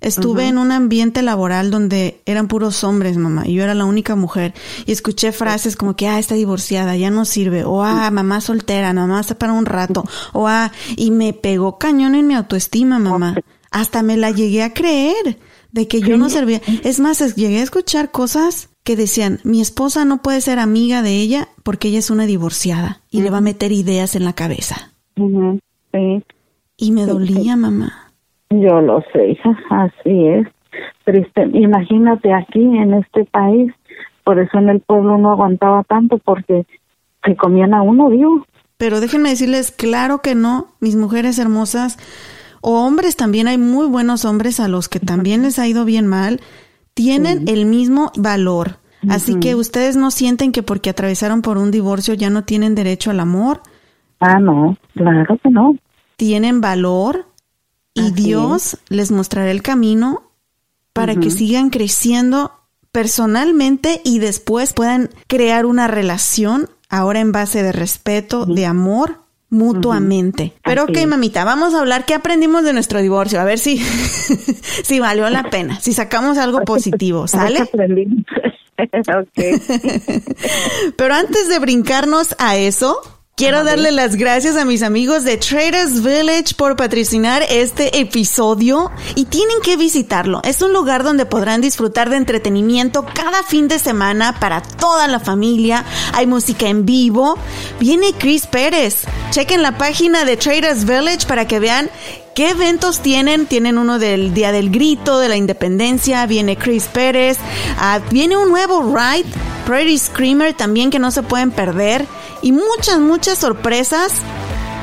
[0.00, 4.16] estuve en un ambiente laboral donde eran puros hombres, mamá, y yo era la única
[4.16, 4.54] mujer.
[4.86, 8.92] Y escuché frases como que, ah, está divorciada, ya no sirve, o ah, mamá soltera,
[8.92, 13.36] mamá está para un rato, o ah, y me pegó cañón en mi autoestima, mamá.
[13.70, 15.38] Hasta me la llegué a creer
[15.72, 16.62] de que yo no servía.
[16.84, 21.16] Es más, llegué a escuchar cosas que decían, mi esposa no puede ser amiga de
[21.16, 24.92] ella porque ella es una divorciada y le va a meter ideas en la cabeza.
[25.16, 26.22] Sí,
[26.76, 28.05] Y me dolía, mamá.
[28.50, 30.48] Yo lo sé, hija, así es.
[31.04, 31.48] Triste.
[31.54, 33.72] Imagínate aquí en este país,
[34.24, 36.66] por eso en el pueblo no aguantaba tanto porque
[37.24, 38.44] se comían a uno vivo.
[38.76, 41.98] Pero déjenme decirles, claro que no, mis mujeres hermosas,
[42.60, 46.06] o hombres también, hay muy buenos hombres a los que también les ha ido bien
[46.06, 46.40] mal,
[46.94, 48.78] tienen el mismo valor.
[49.08, 53.10] Así que ustedes no sienten que porque atravesaron por un divorcio ya no tienen derecho
[53.10, 53.60] al amor,
[54.18, 55.76] Ah, no, claro que no.
[56.16, 57.26] tienen valor
[57.96, 60.22] y Así Dios les mostrará el camino
[60.92, 62.52] para que sigan creciendo
[62.92, 69.18] personalmente y después puedan crear una relación ahora en base de respeto, de amor
[69.50, 70.52] mutuamente.
[70.64, 73.78] Pero ok, mamita, vamos a hablar qué aprendimos de nuestro divorcio, a ver si,
[74.84, 77.60] si valió la pena, si sacamos algo positivo, ¿sale?
[80.96, 83.00] Pero antes de brincarnos a eso,
[83.38, 89.26] Quiero darle las gracias a mis amigos de Traders Village por patrocinar este episodio y
[89.26, 90.40] tienen que visitarlo.
[90.42, 95.20] Es un lugar donde podrán disfrutar de entretenimiento cada fin de semana para toda la
[95.20, 95.84] familia.
[96.14, 97.36] Hay música en vivo.
[97.78, 99.02] Viene Chris Pérez.
[99.32, 101.90] Chequen la página de Traders Village para que vean
[102.36, 103.46] ¿Qué eventos tienen?
[103.46, 107.38] Tienen uno del Día del Grito, de la Independencia, viene Chris Pérez,
[107.80, 109.24] ah, viene un nuevo ride,
[109.64, 112.04] Pretty Screamer también que no se pueden perder
[112.42, 114.20] y muchas, muchas sorpresas.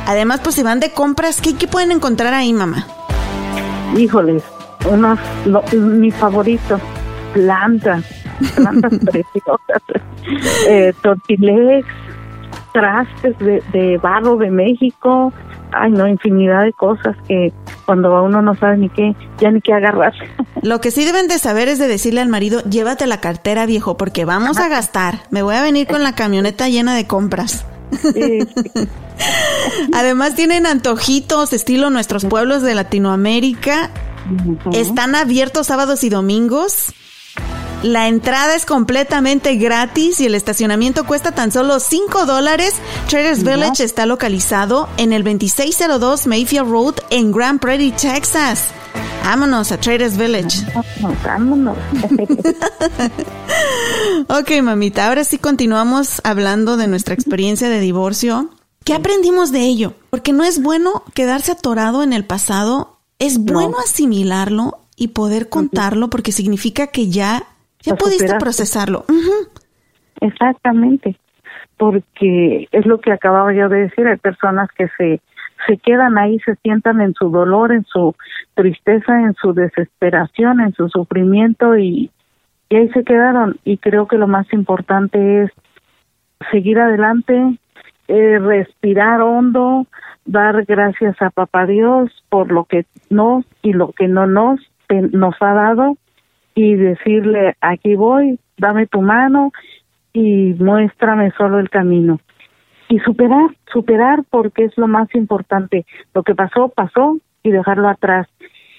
[0.08, 2.88] Además, pues si van de compras, ¿qué, qué pueden encontrar ahí, mamá?
[3.96, 4.42] Híjoles,
[4.89, 5.20] unos,
[5.74, 6.80] mi favorito,
[7.34, 8.04] plantas,
[8.56, 9.84] plantas preciosas,
[10.68, 11.88] eh, tortilex,
[12.74, 15.32] trastes de, de barro de México,
[15.76, 17.54] ay no, infinidad de cosas que
[17.86, 20.14] cuando uno no sabe ni qué, ya ni qué agarrar.
[20.62, 23.98] Lo que sí deben de saber es de decirle al marido, llévate la cartera viejo,
[23.98, 25.24] porque vamos a gastar.
[25.30, 27.66] Me voy a venir con la camioneta llena de compras.
[29.94, 33.92] Además tienen antojitos estilo nuestros pueblos de Latinoamérica.
[34.72, 36.94] Están abiertos sábados y domingos.
[37.84, 42.76] La entrada es completamente gratis y el estacionamiento cuesta tan solo 5 dólares.
[43.10, 48.69] Traders Village está localizado en el 2602 Mayfield Road en Grand Prairie, Texas.
[49.26, 50.65] Vámonos a Traders Village.
[51.26, 51.78] Vámonos.
[54.30, 58.50] ok, mamita, ahora sí continuamos hablando de nuestra experiencia de divorcio.
[58.86, 59.93] ¿Qué aprendimos de ello?
[60.10, 66.10] Porque no es bueno quedarse atorado en el pasado, es bueno asimilarlo y poder contarlo
[66.10, 67.48] porque significa que ya
[67.84, 69.06] ya pudiste procesarlo.
[70.22, 71.17] Exactamente,
[71.78, 75.22] porque es lo que acababa yo de decir, hay personas que se
[75.67, 78.15] se quedan ahí, se sientan en su dolor, en su
[78.54, 82.12] tristeza, en su desesperación, en su sufrimiento y,
[82.69, 83.58] y ahí se quedaron.
[83.63, 85.52] Y creo que lo más importante es
[86.52, 87.58] seguir adelante,
[88.08, 89.88] eh, respirar hondo,
[90.26, 94.60] dar gracias a Papá Dios por lo que nos y lo que no nos
[95.12, 95.98] nos ha dado
[96.56, 99.52] y decirle, aquí voy, dame tu mano
[100.13, 102.20] y muéstrame solo el camino.
[102.89, 105.86] Y superar, superar porque es lo más importante.
[106.13, 108.28] Lo que pasó, pasó y dejarlo atrás.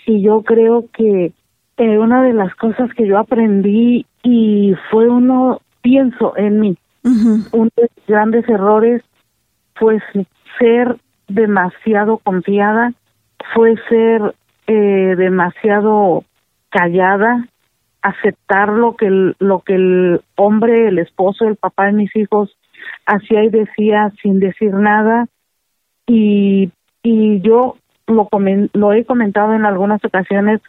[0.07, 1.33] Y yo creo que
[1.77, 7.71] eh, una de las cosas que yo aprendí y fue uno, pienso en mí, uno
[7.77, 9.03] de los grandes errores
[9.75, 10.01] fue
[10.59, 10.97] ser
[11.29, 12.93] demasiado confiada,
[13.55, 14.35] fue ser
[14.67, 16.25] eh, demasiado
[16.71, 17.47] callada,
[18.05, 22.57] aceptar lo que el, lo que el hombre, el esposo, el papá de mis hijos
[23.07, 25.27] hacía y decía sin decir nada.
[26.07, 26.71] Y
[27.03, 28.29] y yo lo
[28.73, 30.61] lo he comentado en algunas ocasiones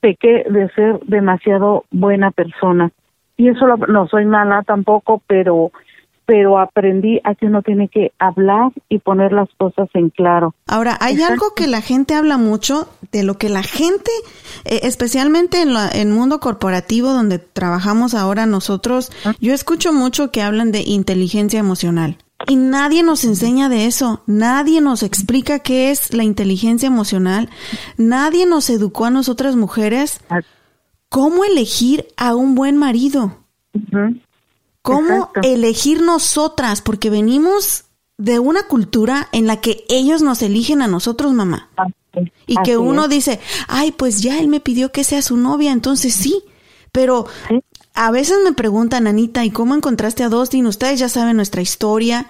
[0.00, 2.90] pequé de ser demasiado buena persona.
[3.36, 5.72] Y eso no soy mala tampoco pero
[6.30, 10.54] pero aprendí a que uno tiene que hablar y poner las cosas en claro.
[10.68, 14.12] Ahora, hay algo que la gente habla mucho, de lo que la gente,
[14.64, 20.70] eh, especialmente en el mundo corporativo donde trabajamos ahora nosotros, yo escucho mucho que hablan
[20.70, 22.16] de inteligencia emocional.
[22.46, 27.48] Y nadie nos enseña de eso, nadie nos explica qué es la inteligencia emocional,
[27.96, 30.20] nadie nos educó a nosotras mujeres
[31.08, 33.36] cómo elegir a un buen marido.
[34.82, 36.80] ¿Cómo elegir nosotras?
[36.80, 37.84] Porque venimos
[38.16, 41.70] de una cultura en la que ellos nos eligen a nosotros, mamá.
[42.46, 46.14] y que uno dice, ay, pues ya él me pidió que sea su novia, entonces
[46.14, 46.42] sí.
[46.92, 47.26] Pero
[47.94, 50.66] a veces me preguntan, Anita, ¿y cómo encontraste a Dustin?
[50.66, 52.26] Ustedes ya saben nuestra historia.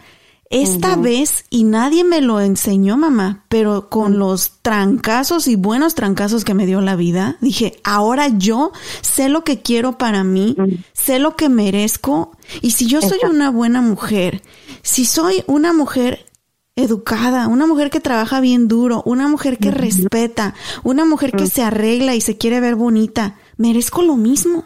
[0.51, 6.45] Esta vez, y nadie me lo enseñó, mamá, pero con los trancazos y buenos trancazos
[6.45, 10.57] que me dio la vida, dije, ahora yo sé lo que quiero para mí,
[10.93, 12.33] sé lo que merezco,
[12.63, 14.43] y si yo soy una buena mujer,
[14.83, 16.27] si soy una mujer
[16.75, 21.63] educada, una mujer que trabaja bien duro, una mujer que respeta, una mujer que se
[21.63, 24.65] arregla y se quiere ver bonita, merezco lo mismo.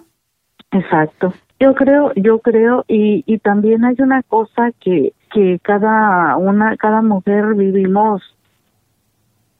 [0.71, 1.35] Exacto.
[1.61, 7.03] Yo creo, yo creo, y, y también hay una cosa que que cada una, cada
[7.03, 8.23] mujer vivimos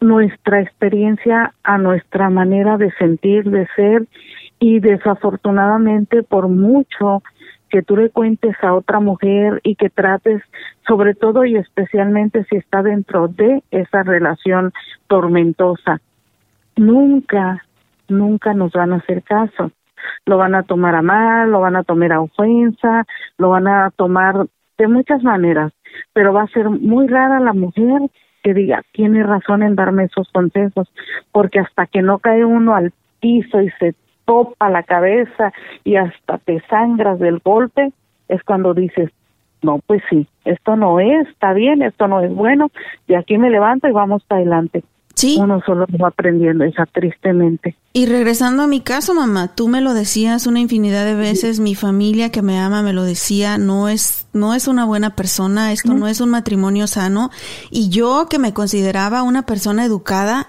[0.01, 4.07] nuestra experiencia a nuestra manera de sentir, de ser
[4.61, 7.25] y desafortunadamente por mucho
[7.71, 10.43] que tú le cuentes a otra mujer y que trates,
[10.87, 14.73] sobre todo y especialmente si está dentro de esa relación
[15.09, 16.01] tormentosa,
[16.77, 17.65] nunca,
[18.07, 19.73] nunca nos van a hacer caso.
[20.27, 23.07] lo van a tomar a mal, lo van a tomar a ofensa,
[23.39, 24.47] lo van a tomar
[24.79, 25.73] de muchas maneras,
[26.13, 28.03] pero va a ser muy rara la mujer
[28.43, 30.93] que diga, tiene razón en darme esos consejos,
[31.33, 33.95] porque hasta que no cae uno al piso y se
[34.27, 35.53] topa la cabeza
[35.83, 37.93] y hasta te sangras del golpe,
[38.29, 39.11] es cuando dices,
[39.63, 42.71] no, pues sí, esto no es, está bien, esto no es bueno,
[43.07, 44.83] y aquí me levanto y vamos para adelante.
[45.15, 45.37] Sí.
[45.41, 47.77] Uno solo va aprendiendo esa tristemente.
[47.93, 51.75] Y regresando a mi caso, mamá, tú me lo decías una infinidad de veces, mi
[51.75, 55.95] familia que me ama me lo decía, no es no es una buena persona, esto
[55.95, 57.31] no es un matrimonio sano.
[57.71, 60.49] Y yo que me consideraba una persona educada,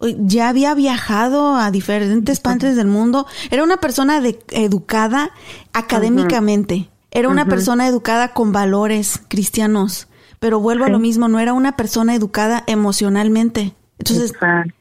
[0.00, 5.30] ya había viajado a diferentes partes del mundo, era una persona de, educada
[5.72, 10.08] académicamente, era una persona educada con valores cristianos,
[10.40, 13.74] pero vuelvo a lo mismo, no era una persona educada emocionalmente.
[14.10, 14.32] Entonces,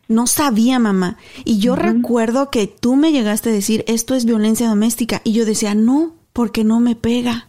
[0.08, 1.18] no sabía, mamá.
[1.46, 5.22] Y yo recuerdo que tú me llegaste a decir, esto es violencia doméstica.
[5.24, 7.48] Y yo decía, no, porque no me pega.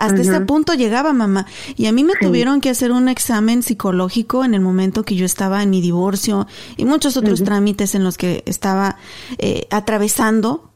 [0.00, 1.46] Hasta ese punto llegaba mamá.
[1.76, 5.26] Y a mí me tuvieron que hacer un examen psicológico en el momento que yo
[5.26, 6.46] estaba en mi divorcio
[6.78, 8.96] y muchos otros trámites en los que estaba
[9.36, 10.70] eh, atravesando.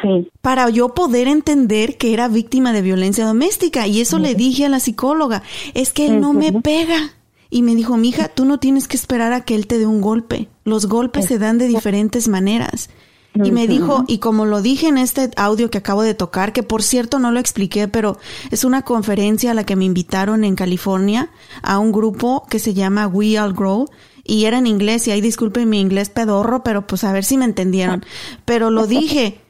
[0.00, 0.30] Sí.
[0.40, 3.88] Para yo poder entender que era víctima de violencia doméstica.
[3.88, 5.42] Y eso le dije a la psicóloga,
[5.74, 7.10] es que él no me pega.
[7.54, 10.00] Y me dijo, mija, tú no tienes que esperar a que él te dé un
[10.00, 10.48] golpe.
[10.64, 12.88] Los golpes se dan de diferentes maneras.
[13.34, 16.62] Y me dijo, y como lo dije en este audio que acabo de tocar, que
[16.62, 18.18] por cierto no lo expliqué, pero
[18.50, 21.28] es una conferencia a la que me invitaron en California
[21.62, 23.90] a un grupo que se llama We All Grow
[24.24, 27.36] y era en inglés y ahí disculpen mi inglés pedorro, pero pues a ver si
[27.36, 28.02] me entendieron.
[28.46, 29.42] Pero lo dije,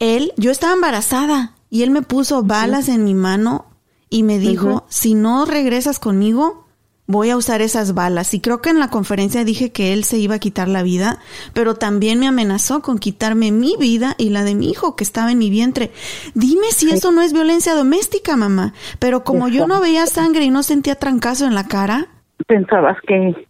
[0.00, 3.64] él, yo estaba embarazada y él me puso balas en mi mano
[4.10, 6.67] y me dijo, si no regresas conmigo,
[7.08, 8.34] voy a usar esas balas.
[8.34, 11.18] Y creo que en la conferencia dije que él se iba a quitar la vida,
[11.54, 15.32] pero también me amenazó con quitarme mi vida y la de mi hijo que estaba
[15.32, 15.90] en mi vientre.
[16.34, 18.74] Dime si eso no es violencia doméstica, mamá.
[19.00, 22.06] Pero como yo no veía sangre y no sentía trancazo en la cara.
[22.46, 23.46] Pensabas que,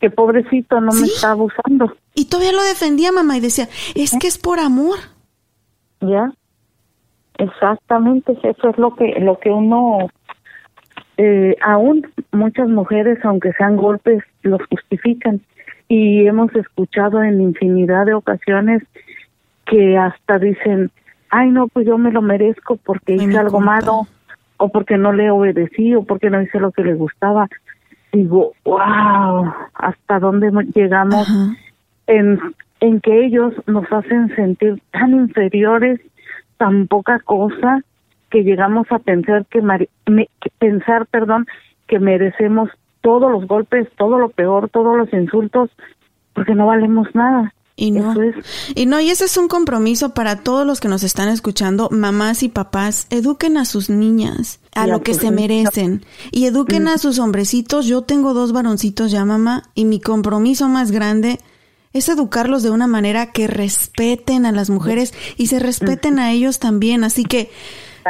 [0.00, 1.96] que pobrecito no me estaba usando.
[2.14, 4.98] Y todavía lo defendía, mamá, y decía, es que es por amor.
[6.00, 6.32] Ya.
[7.38, 10.10] Exactamente, eso es lo que lo que uno
[11.16, 15.40] eh, aún muchas mujeres, aunque sean golpes, los justifican.
[15.88, 18.82] Y hemos escuchado en infinidad de ocasiones
[19.66, 20.90] que hasta dicen,
[21.30, 24.06] ay no, pues yo me lo merezco porque hice algo malo,
[24.56, 27.48] o porque no le obedecí, o porque no hice lo que le gustaba.
[28.12, 31.28] Digo, wow, hasta dónde llegamos
[32.06, 32.40] en,
[32.80, 36.00] en que ellos nos hacen sentir tan inferiores,
[36.56, 37.82] tan poca cosa,
[38.30, 39.60] que llegamos a pensar que,
[40.58, 41.46] pensar, perdón,
[41.86, 42.70] que merecemos
[43.00, 45.70] todos los golpes, todo lo peor, todos los insultos,
[46.34, 47.52] porque no valemos nada.
[47.76, 48.14] Y no,
[48.74, 52.42] y no, y ese es un compromiso para todos los que nos están escuchando, mamás
[52.42, 57.18] y papás, eduquen a sus niñas a lo que se merecen y eduquen a sus
[57.18, 57.86] hombrecitos.
[57.86, 61.38] Yo tengo dos varoncitos ya, mamá, y mi compromiso más grande
[61.94, 66.58] es educarlos de una manera que respeten a las mujeres y se respeten a ellos
[66.58, 67.02] también.
[67.02, 67.50] Así que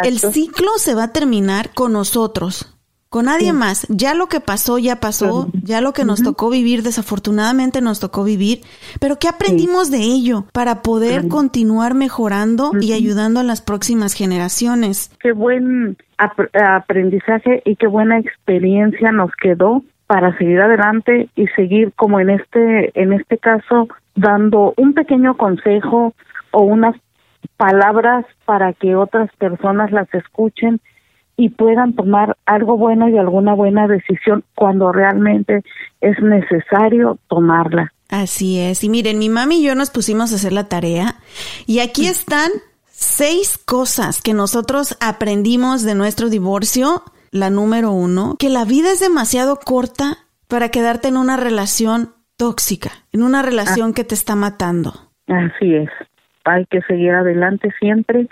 [0.04, 2.76] el ciclo se va a terminar con nosotros,
[3.08, 3.86] con nadie más.
[3.88, 8.24] Ya lo que pasó, ya pasó, ya lo que nos tocó vivir, desafortunadamente nos tocó
[8.24, 8.60] vivir,
[9.00, 15.10] pero ¿qué aprendimos de ello para poder continuar mejorando y ayudando a las próximas generaciones?
[15.20, 22.18] Qué buen aprendizaje y qué buena experiencia nos quedó para seguir adelante y seguir como
[22.18, 23.86] en este en este caso
[24.16, 26.14] dando un pequeño consejo
[26.50, 26.96] o unas
[27.60, 30.80] palabras para que otras personas las escuchen
[31.36, 35.62] y puedan tomar algo bueno y alguna buena decisión cuando realmente
[36.00, 37.92] es necesario tomarla.
[38.08, 38.82] Así es.
[38.82, 41.16] Y miren, mi mami y yo nos pusimos a hacer la tarea
[41.66, 42.50] y aquí están
[42.86, 47.02] seis cosas que nosotros aprendimos de nuestro divorcio.
[47.30, 50.16] La número uno, que la vida es demasiado corta
[50.48, 55.10] para quedarte en una relación tóxica, en una relación que te está matando.
[55.28, 55.90] Así es
[56.52, 58.28] hay que seguir adelante siempre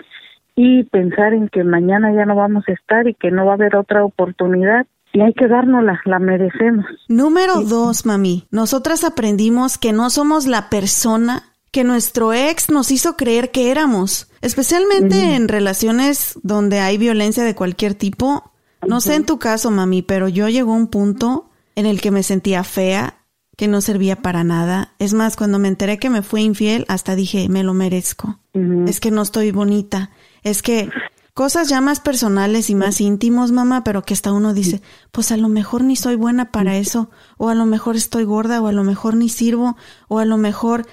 [0.55, 3.55] y pensar en que mañana ya no vamos a estar y que no va a
[3.55, 6.85] haber otra oportunidad y hay que dárnosla, la merecemos.
[7.07, 13.15] Número dos, mami, nosotras aprendimos que no somos la persona que nuestro ex nos hizo
[13.15, 18.51] creer que éramos, especialmente en relaciones donde hay violencia de cualquier tipo.
[18.87, 22.11] No sé en tu caso, mami, pero yo llegó a un punto en el que
[22.11, 23.18] me sentía fea,
[23.59, 24.93] que no servía para nada.
[24.99, 28.39] Es más, cuando me enteré que me fue infiel, hasta dije, me lo merezco.
[28.87, 30.11] Es que no estoy bonita.
[30.43, 30.89] Es que
[31.33, 34.81] cosas ya más personales y más íntimos, mamá, pero que hasta uno dice,
[35.11, 38.61] pues a lo mejor ni soy buena para eso, o a lo mejor estoy gorda,
[38.61, 39.75] o a lo mejor ni sirvo,
[40.07, 40.85] o a lo mejor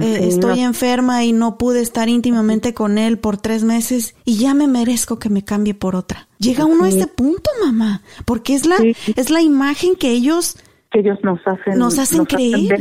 [0.00, 4.54] eh, estoy enferma y no pude estar íntimamente con él por tres meses y ya
[4.54, 6.28] me merezco que me cambie por otra.
[6.38, 8.76] Llega uno a ese punto, mamá, porque es la,
[9.16, 10.56] es la imagen que ellos,
[10.90, 12.80] que ellos nos hacen, nos hacen creer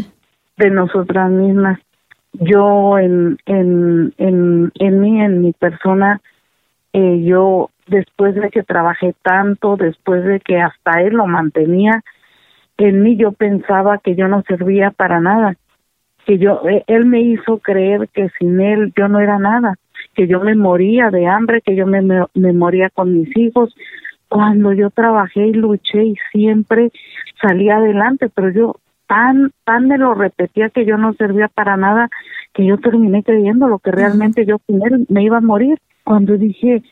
[0.57, 1.79] de, nosotras mismas.
[2.33, 6.21] Yo en, en, en, en mí, en mi persona,
[6.93, 12.03] eh, yo después de que trabajé tanto, después de que hasta él lo mantenía,
[12.77, 15.55] en mí yo pensaba que yo no servía para nada
[16.29, 19.79] que yo, e, él me hizo creer que sin él yo no era nada,
[20.13, 23.75] que yo me moría de hambre, que yo me, me, moría con mis hijos,
[24.29, 26.91] cuando yo trabajé y luché y siempre
[27.41, 28.75] salí adelante, pero yo
[29.07, 32.09] tan, tan me lo repetía que yo no servía para nada,
[32.53, 34.57] que yo terminé creyendo lo que realmente yo
[35.09, 35.79] me iba a morir.
[36.03, 36.83] Cuando dije,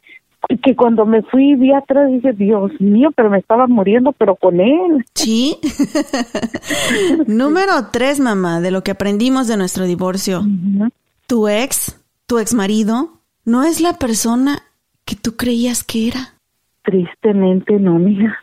[0.64, 4.60] que cuando me fui vi atrás dije, Dios mío, pero me estaba muriendo, pero con
[4.60, 5.06] él.
[5.14, 5.58] Sí.
[7.28, 10.42] Número tres, mamá, de lo que aprendimos de nuestro divorcio.
[11.28, 14.64] Tu ex, tu ex marido, no es la persona
[15.06, 16.37] que tú creías que era.
[16.88, 18.42] Tristemente no, mija.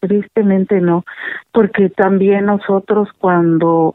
[0.00, 1.06] Tristemente no.
[1.50, 3.94] Porque también nosotros cuando,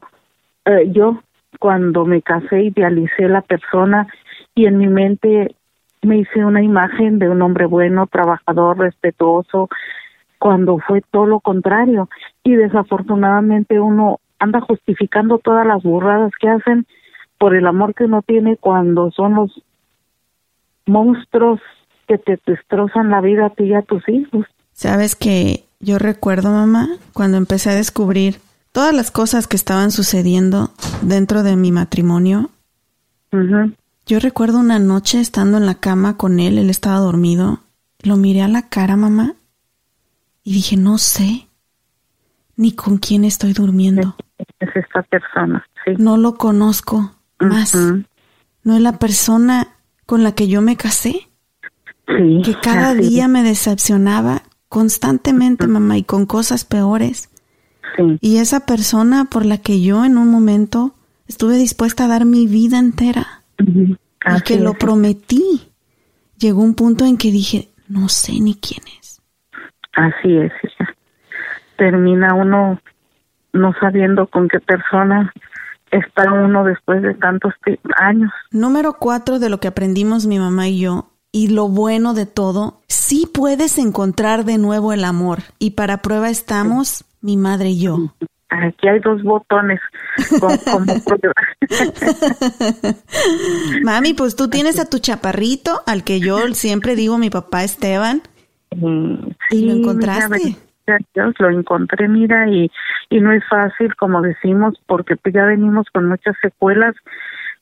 [0.65, 1.21] eh, yo,
[1.59, 4.07] cuando me casé, idealicé la persona
[4.55, 5.55] y en mi mente
[6.01, 9.69] me hice una imagen de un hombre bueno, trabajador, respetuoso,
[10.39, 12.09] cuando fue todo lo contrario.
[12.43, 16.87] Y desafortunadamente uno anda justificando todas las burradas que hacen
[17.37, 19.63] por el amor que uno tiene cuando son los
[20.87, 21.61] monstruos
[22.07, 24.45] que te destrozan la vida a ti y a tus hijos.
[24.73, 28.39] Sabes que yo recuerdo, mamá, cuando empecé a descubrir
[28.71, 32.49] todas las cosas que estaban sucediendo dentro de mi matrimonio,
[34.05, 37.59] yo recuerdo una noche estando en la cama con él, él estaba dormido,
[38.01, 39.33] lo miré a la cara, mamá,
[40.43, 41.47] y dije, no sé
[42.55, 44.15] ni con quién estoy durmiendo.
[44.59, 45.93] Es esta persona, sí.
[45.97, 47.75] No lo conozco más.
[48.63, 49.67] No es la persona
[50.05, 51.27] con la que yo me casé.
[52.07, 57.29] Sí, que cada día me decepcionaba constantemente, mamá, y con cosas peores.
[57.95, 58.17] Sí.
[58.21, 60.95] Y esa persona por la que yo en un momento
[61.27, 65.71] estuve dispuesta a dar mi vida entera y que lo prometí.
[66.37, 69.21] Llegó un punto en que dije, no sé ni quién es.
[69.93, 70.51] Así es,
[71.77, 72.79] Termina uno
[73.53, 75.31] no sabiendo con qué persona
[75.91, 77.53] está uno después de tantos
[77.97, 78.31] años.
[78.51, 82.79] Número cuatro de lo que aprendimos mi mamá y yo, y lo bueno de todo,
[82.87, 85.39] sí puedes encontrar de nuevo el amor.
[85.59, 87.97] Y para prueba estamos mi madre y yo.
[88.47, 89.81] Aquí hay dos botones
[90.39, 90.55] como
[93.83, 98.21] Mami, pues tú tienes a tu chaparrito, al que yo siempre digo mi papá Esteban.
[98.73, 100.55] Mm, sí, ¿Y lo encontraste?
[101.13, 102.71] Dios, lo encontré, mira, y,
[103.09, 106.95] y no es fácil, como decimos, porque pues ya venimos con muchas secuelas,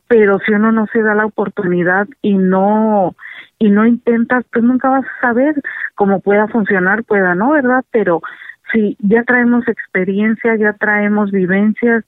[0.07, 3.15] pero si uno no se da la oportunidad y no
[3.59, 5.55] y no intentas, pues nunca vas a saber
[5.95, 7.83] cómo pueda funcionar, pueda no, ¿verdad?
[7.91, 8.21] Pero
[8.71, 12.03] sí, ya traemos experiencia, ya traemos vivencias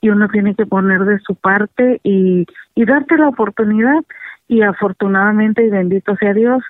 [0.00, 4.04] y uno tiene que poner de su parte y, y darte la oportunidad
[4.48, 6.62] y afortunadamente y bendito sea Dios,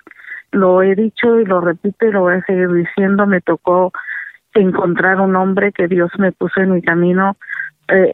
[0.51, 3.91] lo he dicho y lo repito y lo voy a seguir diciendo, me tocó
[4.53, 7.37] encontrar un hombre que Dios me puso en mi camino
[7.89, 8.11] eh,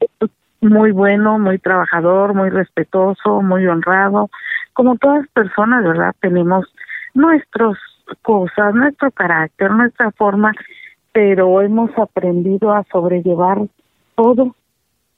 [0.62, 4.30] muy bueno, muy trabajador, muy respetuoso, muy honrado,
[4.74, 6.14] como todas personas, ¿verdad?
[6.20, 6.66] Tenemos
[7.14, 7.78] nuestras
[8.22, 10.54] cosas, nuestro carácter, nuestra forma
[11.14, 13.60] pero hemos aprendido a sobrellevar
[14.16, 14.56] todo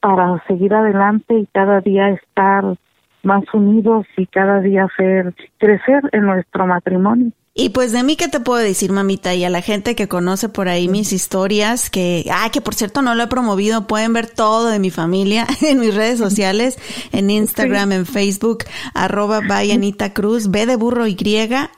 [0.01, 2.75] para seguir adelante y cada día estar
[3.23, 7.31] más unidos y cada día hacer crecer en nuestro matrimonio.
[7.57, 9.33] Y pues de mí, ¿qué te puedo decir, mamita?
[9.33, 13.01] Y a la gente que conoce por ahí mis historias, que, ah, que por cierto
[13.01, 16.77] no lo he promovido, pueden ver todo de mi familia en mis redes sociales,
[17.13, 21.15] en Instagram, en Facebook, arroba by Anita Cruz, B de burro Y,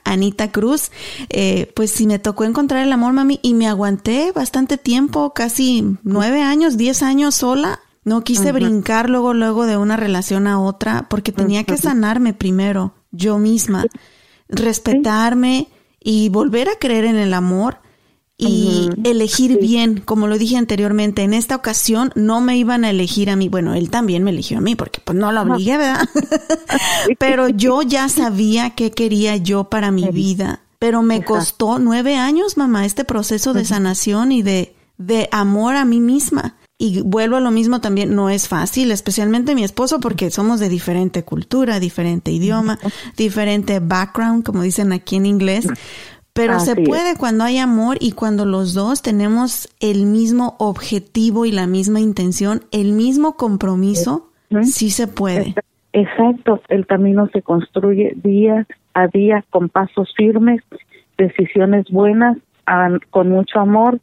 [0.02, 0.90] Anita Cruz.
[1.28, 5.96] Eh, pues si me tocó encontrar el amor, mami, y me aguanté bastante tiempo, casi
[6.02, 7.78] nueve años, diez años sola.
[8.02, 12.94] No quise brincar luego, luego de una relación a otra, porque tenía que sanarme primero,
[13.12, 13.84] yo misma
[14.48, 15.68] respetarme
[16.00, 17.78] y volver a creer en el amor
[18.40, 23.30] y elegir bien, como lo dije anteriormente, en esta ocasión no me iban a elegir
[23.30, 26.08] a mí, bueno, él también me eligió a mí porque pues no lo obligué, ¿verdad?
[27.18, 32.56] pero yo ya sabía qué quería yo para mi vida, pero me costó nueve años,
[32.56, 36.54] mamá, este proceso de sanación y de, de amor a mí misma.
[36.78, 40.68] Y vuelvo a lo mismo también, no es fácil, especialmente mi esposo, porque somos de
[40.68, 42.78] diferente cultura, diferente idioma,
[43.16, 45.66] diferente background, como dicen aquí en inglés.
[46.32, 51.50] Pero se puede cuando hay amor y cuando los dos tenemos el mismo objetivo y
[51.50, 54.28] la misma intención, el mismo compromiso
[54.62, 55.54] Sí se puede.
[55.92, 60.62] Exacto, el camino se construye día a día con pasos firmes,
[61.16, 62.36] decisiones buenas,
[63.10, 64.00] con mucho amor,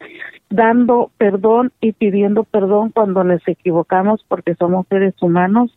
[0.49, 5.71] dando perdón y pidiendo perdón cuando nos equivocamos porque somos seres humanos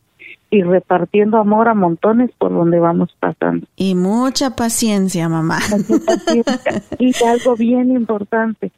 [0.50, 3.66] y repartiendo amor a montones por donde vamos pasando.
[3.76, 5.58] Y mucha paciencia, mamá.
[6.98, 8.72] Y algo bien importante,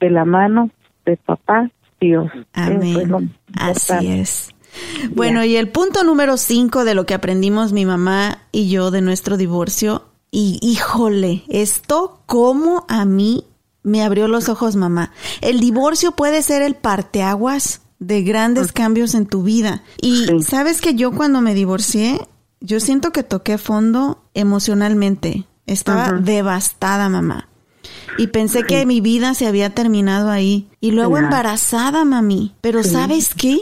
[0.00, 0.70] de la mano
[1.04, 1.70] de papá
[2.00, 2.30] Dios.
[2.52, 3.34] Amén.
[3.54, 4.54] Así es.
[5.14, 9.00] Bueno, y el punto número cinco de lo que aprendimos mi mamá y yo de
[9.00, 13.44] nuestro divorcio, y híjole, esto como a mí
[13.86, 15.12] me abrió los ojos mamá.
[15.40, 19.84] El divorcio puede ser el parteaguas de grandes cambios en tu vida.
[20.02, 22.20] Y sabes que yo cuando me divorcié,
[22.60, 25.46] yo siento que toqué fondo emocionalmente.
[25.66, 27.48] Estaba devastada, mamá.
[28.18, 30.68] Y pensé que mi vida se había terminado ahí.
[30.80, 32.56] Y luego embarazada, mami.
[32.60, 33.60] Pero ¿sabes qué?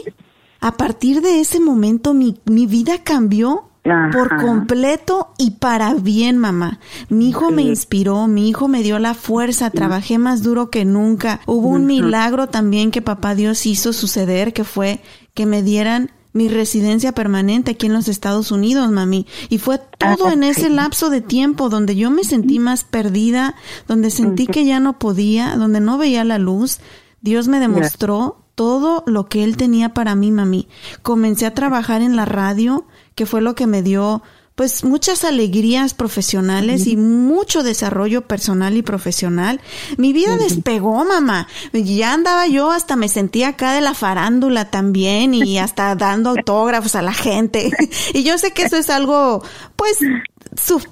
[0.59, 3.69] A partir de ese momento mi, mi vida cambió
[4.11, 6.79] por completo y para bien, mamá.
[7.09, 11.39] Mi hijo me inspiró, mi hijo me dio la fuerza, trabajé más duro que nunca.
[11.45, 15.01] Hubo un milagro también que papá Dios hizo suceder, que fue
[15.33, 19.25] que me dieran mi residencia permanente aquí en los Estados Unidos, mami.
[19.49, 23.55] Y fue todo en ese lapso de tiempo donde yo me sentí más perdida,
[23.87, 26.79] donde sentí que ya no podía, donde no veía la luz.
[27.21, 30.67] Dios me demostró todo lo que Él tenía para mí, mami.
[31.03, 32.85] Comencé a trabajar en la radio,
[33.15, 34.21] que fue lo que me dio
[34.55, 39.59] pues muchas alegrías profesionales y mucho desarrollo personal y profesional.
[39.97, 41.47] Mi vida despegó, mamá.
[41.73, 46.95] Ya andaba yo, hasta me sentía acá de la farándula también y hasta dando autógrafos
[46.95, 47.69] a la gente.
[48.13, 49.43] y yo sé que eso es algo,
[49.75, 49.97] pues,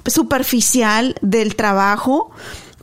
[0.08, 2.32] superficial del trabajo,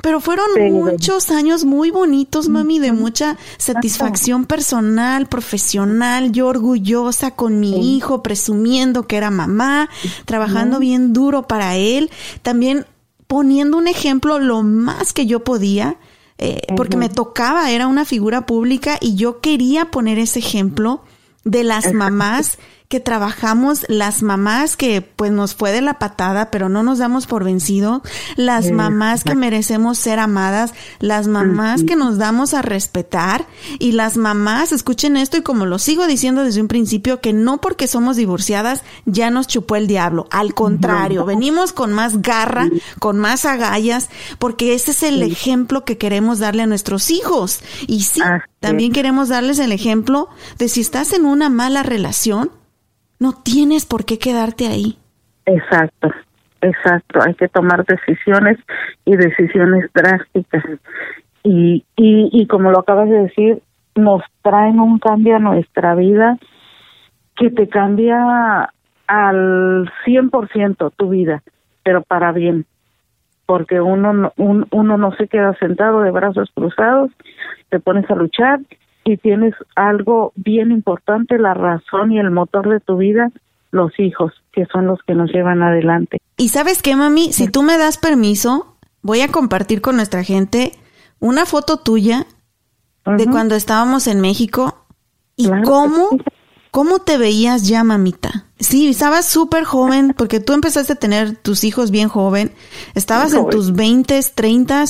[0.03, 7.61] pero fueron muchos años muy bonitos, mami, de mucha satisfacción personal, profesional, yo orgullosa con
[7.61, 9.89] mi hijo, presumiendo que era mamá,
[10.25, 12.11] trabajando bien duro para él,
[12.43, 12.87] también
[13.27, 15.97] poniendo un ejemplo lo más que yo podía,
[16.39, 21.03] eh, porque me tocaba, era una figura pública y yo quería poner ese ejemplo
[21.45, 22.59] de las mamás
[22.91, 27.29] que trabajamos, las mamás que pues nos fue de la patada, pero no nos damos
[27.29, 28.03] por vencido,
[28.35, 33.47] las mamás que merecemos ser amadas, las mamás que nos damos a respetar.
[33.79, 37.61] Y las mamás, escuchen esto y como lo sigo diciendo desde un principio, que no
[37.61, 42.69] porque somos divorciadas ya nos chupó el diablo, al contrario, venimos con más garra,
[42.99, 44.11] con más agallas,
[44.41, 47.61] porque ese es el ejemplo que queremos darle a nuestros hijos.
[47.87, 48.21] Y sí,
[48.59, 50.29] también queremos darles el ejemplo
[50.59, 52.51] de si estás en una mala relación,
[53.21, 54.97] no tienes por qué quedarte ahí.
[55.47, 56.11] Exacto,
[56.63, 57.21] exacto.
[57.25, 58.59] Hay que tomar decisiones
[59.05, 60.65] y decisiones drásticas.
[61.45, 63.63] Y, y, y como lo acabas de decir,
[63.95, 66.39] nos traen un cambio a nuestra vida
[67.37, 68.73] que te cambia
[69.07, 71.43] al 100% tu vida,
[71.83, 72.67] pero para bien,
[73.47, 77.11] porque uno, un, uno no se queda sentado de brazos cruzados,
[77.71, 78.61] te pones a luchar
[79.05, 83.31] y tienes algo bien importante, la razón y el motor de tu vida,
[83.71, 86.19] los hijos, que son los que nos llevan adelante.
[86.37, 90.73] Y sabes qué, mami, si tú me das permiso, voy a compartir con nuestra gente
[91.19, 92.27] una foto tuya
[93.05, 94.77] de cuando estábamos en México.
[95.37, 96.11] Y cómo,
[96.71, 98.47] cómo te veías ya, mamita.
[98.59, 102.53] Sí, estabas súper joven porque tú empezaste a tener tus hijos bien joven,
[102.95, 104.85] estabas en tus 20, 30,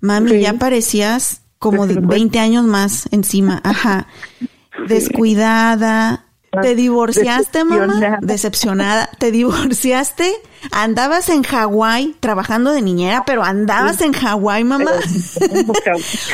[0.00, 4.08] mami, ya parecías como de 20 años más encima, ajá.
[4.88, 6.24] Descuidada.
[6.62, 8.18] ¿Te divorciaste, mamá?
[8.22, 9.08] Decepcionada.
[9.18, 10.32] ¿Te divorciaste?
[10.72, 14.90] Andabas en Hawái trabajando de niñera, pero andabas en Hawái, mamá.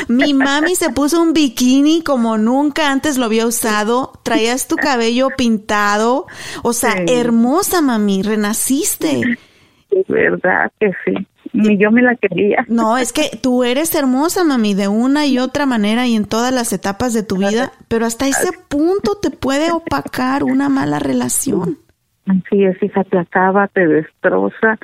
[0.07, 4.13] Mi mami se puso un bikini como nunca antes lo había usado.
[4.23, 6.25] Traías tu cabello pintado.
[6.63, 8.23] O sea, hermosa, mami.
[8.23, 9.37] Renaciste.
[10.07, 12.65] Verdad que sí ni yo me la quería.
[12.67, 16.53] No, es que tú eres hermosa, mami, de una y otra manera y en todas
[16.53, 21.77] las etapas de tu vida, pero hasta ese punto te puede opacar una mala relación.
[22.49, 24.77] Sí, es, hija, te acaba, te destroza.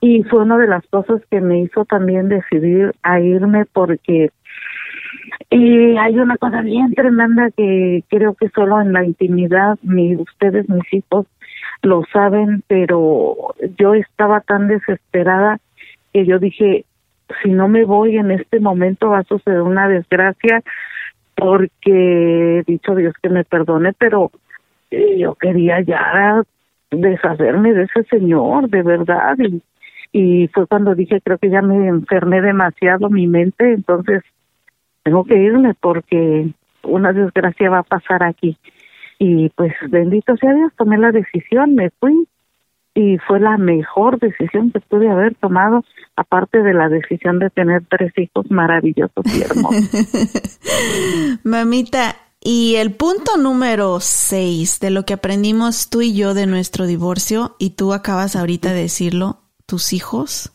[0.00, 4.30] Y fue una de las cosas que me hizo también decidir a irme porque
[5.50, 10.68] y hay una cosa bien tremenda que creo que solo en la intimidad, mi, ustedes,
[10.68, 11.26] mis hijos,
[11.82, 15.58] lo saben, pero yo estaba tan desesperada
[16.12, 16.84] que yo dije,
[17.42, 20.62] si no me voy en este momento va a suceder una desgracia
[21.34, 24.30] porque dicho Dios que me perdone, pero
[24.90, 26.42] eh, yo quería ya
[26.90, 29.62] deshacerme de ese señor, de verdad, y,
[30.12, 34.22] y fue cuando dije, creo que ya me enfermé demasiado mi mente, entonces
[35.02, 36.50] tengo que irme porque
[36.82, 38.56] una desgracia va a pasar aquí.
[39.18, 42.28] y pues bendito sea Dios, tomé la decisión, me fui
[42.94, 45.84] y fue la mejor decisión que pude haber tomado,
[46.16, 50.58] aparte de la decisión de tener tres hijos maravillosos y hermosos.
[51.44, 56.86] Mamita, y el punto número seis de lo que aprendimos tú y yo de nuestro
[56.86, 60.52] divorcio, y tú acabas ahorita de decirlo, tus hijos.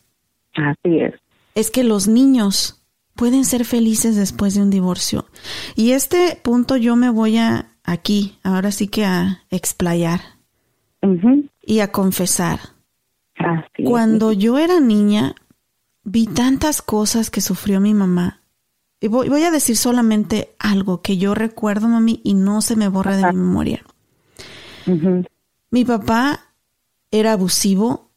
[0.54, 1.14] Así es.
[1.54, 2.86] Es que los niños
[3.16, 5.26] pueden ser felices después de un divorcio.
[5.74, 10.20] Y este punto yo me voy a aquí, ahora sí que a explayar
[11.68, 12.60] y a confesar.
[13.84, 15.34] Cuando yo era niña,
[16.02, 18.40] vi tantas cosas que sufrió mi mamá.
[19.00, 23.18] Y voy, a decir solamente algo que yo recuerdo, mami, y no se me borra
[23.18, 23.84] de mi memoria.
[25.70, 26.40] Mi papá
[27.10, 28.08] era abusivo.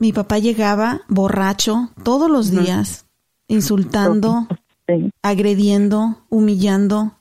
[0.00, 3.06] Mi papá llegaba borracho todos los días,
[3.46, 4.48] insultando,
[5.22, 7.12] agrediendo, humillando,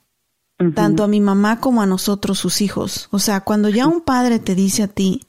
[0.74, 3.07] tanto a mi mamá como a nosotros, sus hijos.
[3.12, 5.22] O sea, cuando ya un padre te dice a ti,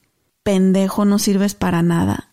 [0.43, 2.29] pendejo, no sirves para nada.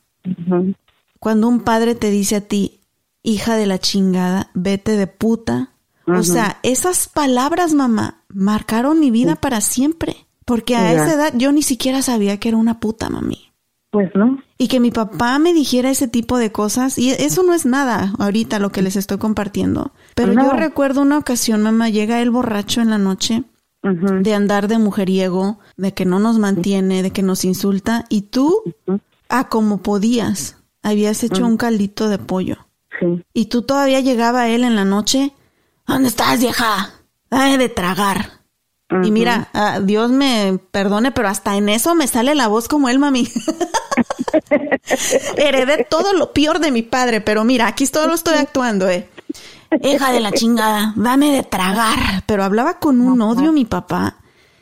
[1.20, 2.80] Cuando un padre te dice a ti,
[3.24, 5.72] hija de la chingada, vete de puta.
[6.08, 10.26] O sea, esas palabras, mamá, marcaron mi vida para siempre.
[10.46, 13.52] Porque a esa edad yo ni siquiera sabía que era una puta, mami.
[13.92, 14.42] Pues no.
[14.58, 18.14] Y que mi papá me dijera ese tipo de cosas, y eso no es nada
[18.18, 19.94] ahorita lo que les estoy compartiendo.
[20.16, 23.44] Pero yo recuerdo una ocasión, mamá, llega el borracho en la noche
[23.82, 28.62] de andar de mujeriego, de que no nos mantiene, de que nos insulta, y tú,
[29.30, 32.58] a como podías, habías hecho un caldito de pollo.
[33.00, 33.24] Sí.
[33.34, 35.34] Y tú todavía llegaba a él en la noche,
[35.88, 36.92] ¿dónde estás, vieja?
[37.30, 38.40] Dame de tragar.
[39.04, 42.90] Y mira, ah, Dios me perdone, pero hasta en eso me sale la voz como
[42.90, 43.28] él, mami.
[45.38, 49.08] Heredé todo lo peor de mi padre, pero mira, aquí todo lo estoy actuando, eh.
[49.82, 52.24] Hija de la chingada, dame de tragar.
[52.26, 54.16] Pero hablaba con un odio mi papá.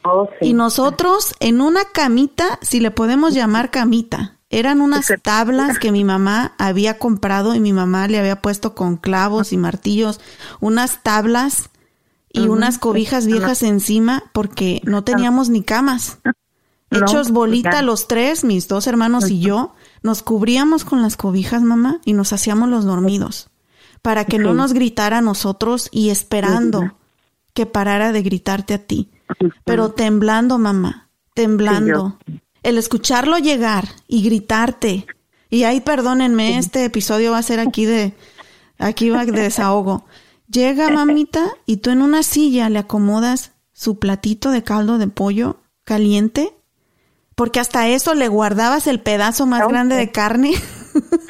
[0.04, 5.92] Oh, y nosotros en una camita, si le podemos llamar camita, eran unas tablas que
[5.92, 10.22] mi mamá había comprado y mi mamá le había puesto con clavos y martillos,
[10.62, 11.70] unas tablas
[12.30, 16.20] y unas cobijas viejas encima porque no teníamos ni camas.
[16.90, 22.00] Hechos bolita los tres, mis dos hermanos y yo, nos cubríamos con las cobijas, mamá,
[22.06, 23.50] y nos hacíamos los dormidos
[24.08, 26.96] para que no nos gritara a nosotros y esperando
[27.54, 29.12] que parara de gritarte a ti.
[29.66, 32.18] Pero temblando, mamá, temblando.
[32.64, 35.06] El escucharlo llegar y gritarte.
[35.50, 38.14] Y ahí, perdónenme, este episodio va a ser aquí de,
[38.78, 40.06] aquí va de desahogo.
[40.50, 45.58] Llega mamita y tú en una silla le acomodas su platito de caldo de pollo
[45.84, 46.56] caliente,
[47.36, 50.54] porque hasta eso le guardabas el pedazo más grande de carne.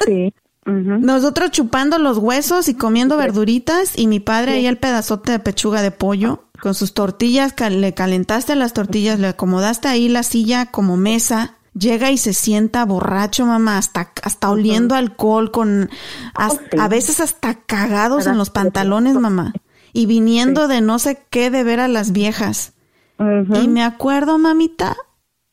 [0.06, 0.32] Sí.
[0.68, 5.80] Nosotros chupando los huesos y comiendo verduritas y mi padre ahí el pedazote de pechuga
[5.80, 10.96] de pollo con sus tortillas, le calentaste las tortillas, le acomodaste ahí la silla como
[10.96, 11.54] mesa.
[11.74, 15.88] Llega y se sienta borracho, mamá, hasta, hasta oliendo alcohol, con
[16.36, 19.52] oh, a veces hasta cagados en los pantalones, mamá.
[19.92, 22.72] Y viniendo de no sé qué de ver a las viejas.
[23.18, 24.96] Y me acuerdo, mamita,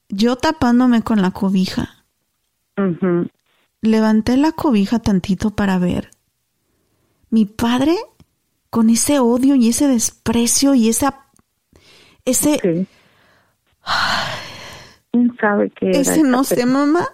[0.09, 2.05] yo tapándome con la cobija.
[3.85, 6.11] Levanté la cobija tantito para ver.
[7.29, 7.95] Mi padre,
[8.69, 11.25] con ese odio y ese desprecio y esa...
[12.25, 12.87] Ese...
[15.11, 17.07] ¿Quién sabe qué Ese no sé, mamá.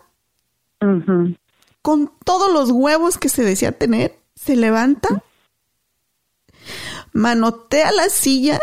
[1.81, 5.23] Con todos los huevos que se decía tener, se levanta,
[7.11, 8.59] manotea la silla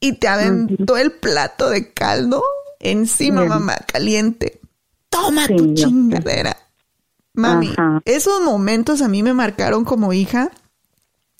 [0.00, 2.42] y te aventó el plato de caldo
[2.80, 4.60] encima, mamá, caliente.
[5.08, 6.56] Toma tu chingadera.
[7.34, 7.70] Mami,
[8.04, 10.50] esos momentos a mí me marcaron como hija.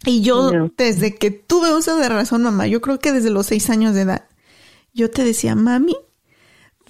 [0.05, 3.71] Y yo, desde que tuve uso de razón, mamá, yo creo que desde los seis
[3.71, 4.27] años de edad,
[4.93, 5.97] yo te decía, mami,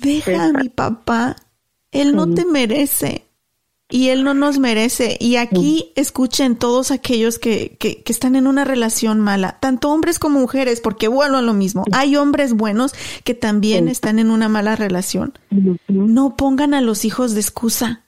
[0.01, 1.37] deja a mi papá,
[1.93, 3.29] él no te merece
[3.91, 5.17] y él no nos merece.
[5.21, 10.19] Y aquí escuchen todos aquellos que, que, que, están en una relación mala, tanto hombres
[10.19, 11.85] como mujeres, porque vuelvo a lo mismo.
[11.93, 15.35] Hay hombres buenos que también están en una mala relación.
[15.89, 18.04] No pongan a los hijos de excusa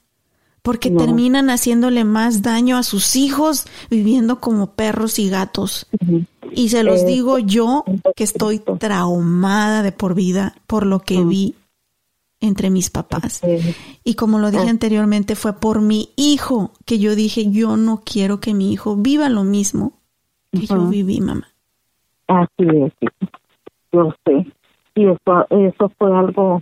[0.67, 5.87] porque terminan haciéndole más daño a sus hijos viviendo como perros y gatos.
[6.51, 7.85] Y se los eh, digo yo
[8.17, 11.55] que estoy traumada de por vida por lo que vi
[12.41, 13.43] entre mis papás.
[14.03, 14.71] Y como lo dije ah.
[14.71, 19.29] anteriormente, fue por mi hijo que yo dije, yo no quiero que mi hijo viva
[19.29, 19.93] lo mismo
[20.51, 21.47] que yo viví, mamá.
[22.27, 22.93] Así es,
[23.93, 24.45] yo sé.
[24.97, 26.61] Y eso, eso fue algo,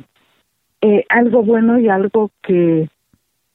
[0.82, 2.90] eh, algo bueno y algo que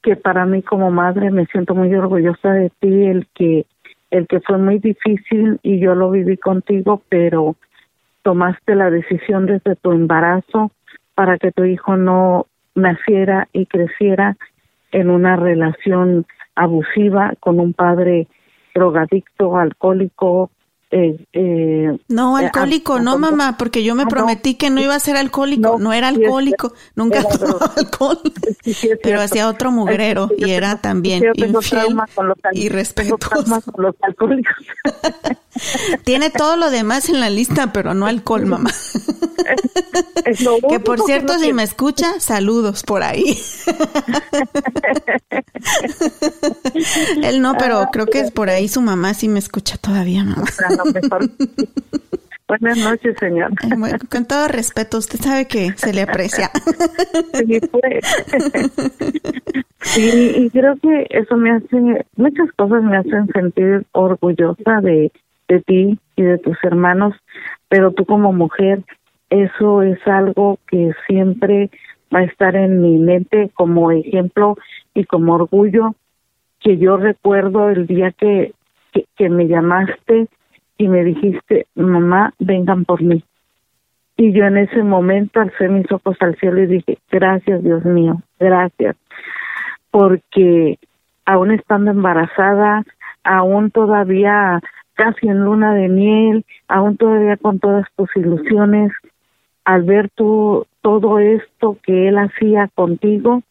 [0.01, 3.65] que para mí como madre me siento muy orgullosa de ti, el que
[4.11, 7.55] el que fue muy difícil y yo lo viví contigo, pero
[8.23, 10.71] tomaste la decisión desde tu embarazo
[11.13, 14.35] para que tu hijo no naciera y creciera
[14.91, 16.25] en una relación
[16.55, 18.27] abusiva con un padre
[18.73, 20.49] drogadicto, alcohólico,
[20.91, 24.81] eh, eh, no, eh, alcohólico, ah, no, mamá, porque yo me ah, prometí que no
[24.81, 28.19] iba a ser alcohólico, no, era alcohólico, nunca tomó alcohol,
[29.03, 31.95] pero hacía otro mugrero y era también infiel
[32.53, 33.61] y respetuoso.
[36.03, 38.69] Tiene todo lo demás en la lista, pero no alcohol, mamá.
[40.69, 43.37] que por cierto, si me escucha, saludos por ahí.
[47.23, 50.45] Él no, pero creo que es por ahí su mamá sí me escucha todavía, mamá.
[52.47, 53.51] Buenas noches, señor.
[54.09, 56.49] con todo respeto, usted sabe que se le aprecia.
[57.33, 58.03] Sí, pues.
[59.81, 65.11] sí, y creo que eso me hace, muchas cosas me hacen sentir orgullosa de,
[65.49, 67.13] de ti y de tus hermanos,
[67.67, 68.83] pero tú como mujer,
[69.29, 71.69] eso es algo que siempre
[72.13, 74.55] va a estar en mi mente como ejemplo
[74.93, 75.95] y como orgullo
[76.59, 78.53] que yo recuerdo el día que,
[79.15, 80.27] que me llamaste
[80.77, 83.23] y me dijiste, mamá, vengan por mí.
[84.17, 88.21] Y yo en ese momento alcé mis ojos al cielo y dije, gracias Dios mío,
[88.37, 88.97] gracias,
[89.91, 90.77] porque
[91.25, 92.83] aún estando embarazada,
[93.23, 94.59] aún todavía
[94.99, 98.91] casi en luna de miel, aún todavía con todas tus ilusiones,
[99.63, 103.41] al ver tú todo esto que él hacía contigo,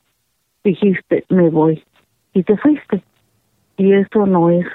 [0.63, 1.83] dijiste, me voy.
[2.35, 3.03] Y te fuiste.
[3.79, 4.67] Y eso no es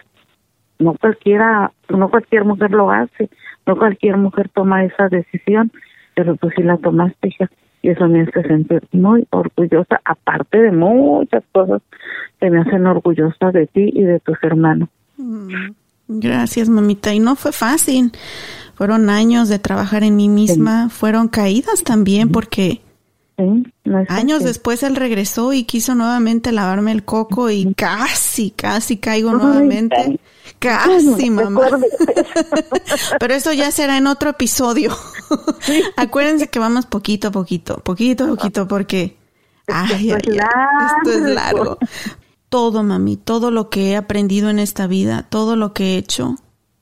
[0.79, 3.29] no cualquiera, no cualquier mujer lo hace,
[3.67, 5.71] no cualquier mujer toma esa decisión,
[6.15, 7.51] pero pues sí la tomaste, hija,
[7.83, 11.83] y eso me hace sentir muy orgullosa, aparte de muchas cosas
[12.39, 14.89] que me hacen orgullosa de ti y de tus hermanos.
[15.17, 15.71] Mm,
[16.07, 17.13] gracias, mamita.
[17.13, 18.11] Y no fue fácil.
[18.75, 22.81] Fueron años de trabajar en mí misma, fueron caídas también, porque
[24.09, 30.19] Años después él regresó y quiso nuevamente lavarme el coco y casi, casi caigo nuevamente.
[30.59, 31.67] Casi, mamá.
[33.19, 34.95] Pero eso ya será en otro episodio.
[35.97, 39.17] Acuérdense que vamos poquito a poquito, poquito a poquito, porque
[39.67, 40.31] ay, esto,
[41.11, 41.77] es largo.
[42.53, 46.35] Todo, mami, todo lo que he aprendido en esta vida, todo lo que he hecho,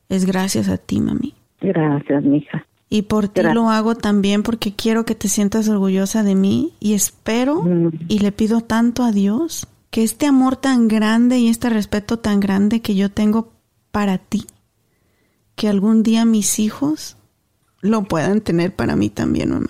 [0.09, 1.33] es gracias a ti, mami.
[1.61, 2.65] Gracias, mija.
[2.89, 6.93] Y por ti lo hago también porque quiero que te sientas orgullosa de mí y
[6.93, 7.91] espero mm.
[8.09, 12.41] y le pido tanto a Dios que este amor tan grande y este respeto tan
[12.41, 13.53] grande que yo tengo
[13.93, 14.41] para ti,
[15.55, 17.17] que algún día mis hijos
[17.81, 19.69] lo puedan tener para mí también, mamá.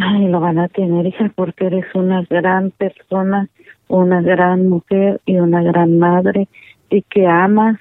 [0.00, 3.50] Ay, lo van a tener, hija, porque eres una gran persona,
[3.88, 6.48] una gran mujer y una gran madre
[6.90, 7.78] y que amas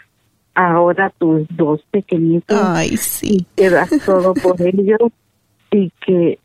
[0.55, 3.37] ahora tus dos pequeñitos Ay, sí.
[3.39, 5.11] y te das todo por ellos
[5.71, 6.39] y que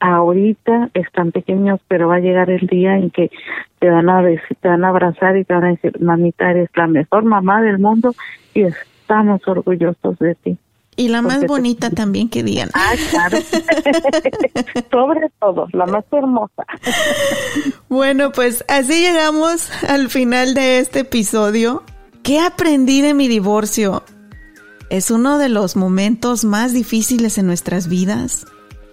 [0.00, 3.30] ahorita están pequeños, pero va a llegar el día en que
[3.78, 6.70] te van a decir, te van a abrazar y te van a decir, mamita, eres
[6.74, 8.14] la mejor mamá del mundo
[8.54, 10.58] y estamos orgullosos de ti.
[10.98, 12.70] Y la más bonita también que digan.
[12.74, 13.38] Ah, claro.
[14.90, 16.66] Sobre todo, la más hermosa.
[17.88, 21.84] bueno, pues así llegamos al final de este episodio.
[22.24, 24.02] ¿Qué aprendí de mi divorcio?
[24.90, 28.44] Es uno de los momentos más difíciles en nuestras vidas,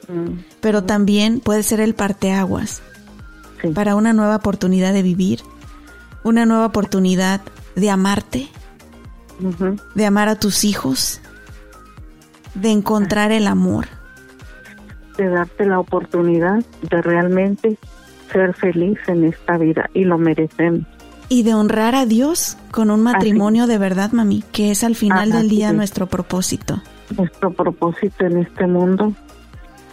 [0.08, 0.42] mm.
[0.62, 2.84] pero también puede ser el parteaguas
[3.74, 5.42] para una nueva oportunidad de vivir,
[6.24, 7.42] una nueva oportunidad
[7.76, 8.48] de amarte,
[9.96, 11.20] de amar a tus hijos,
[12.56, 13.86] de encontrar el amor.
[15.18, 17.78] De darte la oportunidad de realmente
[18.32, 20.86] ser feliz en esta vida y lo merecemos
[21.30, 25.32] y de honrar a Dios con un matrimonio de verdad, mami, que es al final
[25.32, 26.82] del día nuestro propósito.
[27.18, 29.14] Nuestro propósito en este mundo,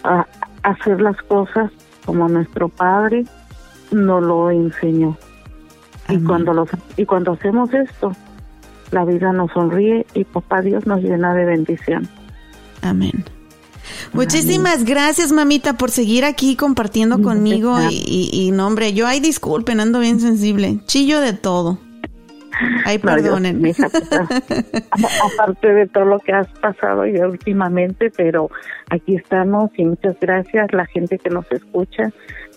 [0.04, 0.26] a
[0.62, 1.70] hacer las cosas
[2.04, 3.24] como nuestro Padre
[3.90, 5.16] nos lo enseñó.
[6.08, 8.12] Y cuando, los, y cuando hacemos esto,
[8.90, 12.08] la vida nos sonríe y papá Dios nos llena de bendición.
[12.83, 13.24] Amén.
[14.12, 17.76] Muchísimas gracias, mamita, por seguir aquí compartiendo conmigo.
[17.91, 20.80] Y, y, no, hombre, yo, ay, disculpen, ando bien sensible.
[20.87, 21.78] Chillo de todo.
[22.85, 23.61] Ay, perdonen.
[23.61, 23.78] Pues,
[25.35, 28.51] aparte de todo lo que has pasado ya últimamente, pero
[28.91, 32.12] aquí estamos y muchas gracias la gente que nos escucha.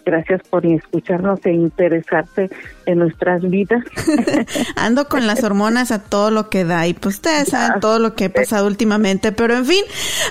[0.06, 2.52] Gracias por escucharnos e interesarse
[2.86, 3.84] en nuestras vidas.
[4.76, 8.14] Ando con las hormonas a todo lo que da y pues ustedes saben todo lo
[8.14, 9.32] que he pasado últimamente.
[9.32, 9.84] Pero en fin,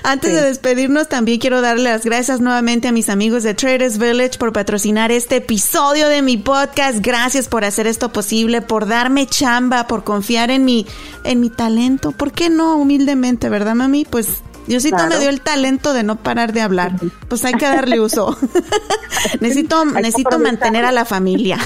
[0.03, 4.37] antes de despedirnos también quiero darle las gracias nuevamente a mis amigos de Traders Village
[4.37, 6.99] por patrocinar este episodio de mi podcast.
[7.01, 10.87] Gracias por hacer esto posible, por darme chamba, por confiar en mi,
[11.25, 12.13] en mi talento.
[12.13, 12.77] ¿Por qué no?
[12.77, 14.05] Humildemente, ¿verdad, mami?
[14.05, 15.19] Pues Diosito me Claro.
[15.19, 16.93] dio el talento de no parar de hablar.
[17.27, 18.37] Pues hay que darle uso.
[19.39, 21.57] necesito necesito mantener a la familia.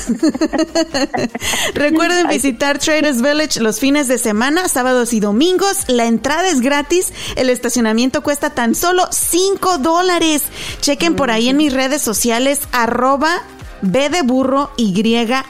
[1.74, 5.86] Recuerden visitar Traders Village los fines de semana, sábados y domingos.
[5.88, 7.14] La entrada es gratis.
[7.36, 10.43] El estacionamiento cuesta tan solo 5 dólares.
[10.82, 13.41] Chequen por ahí en mis redes sociales, arroba
[13.82, 14.93] B de burro Y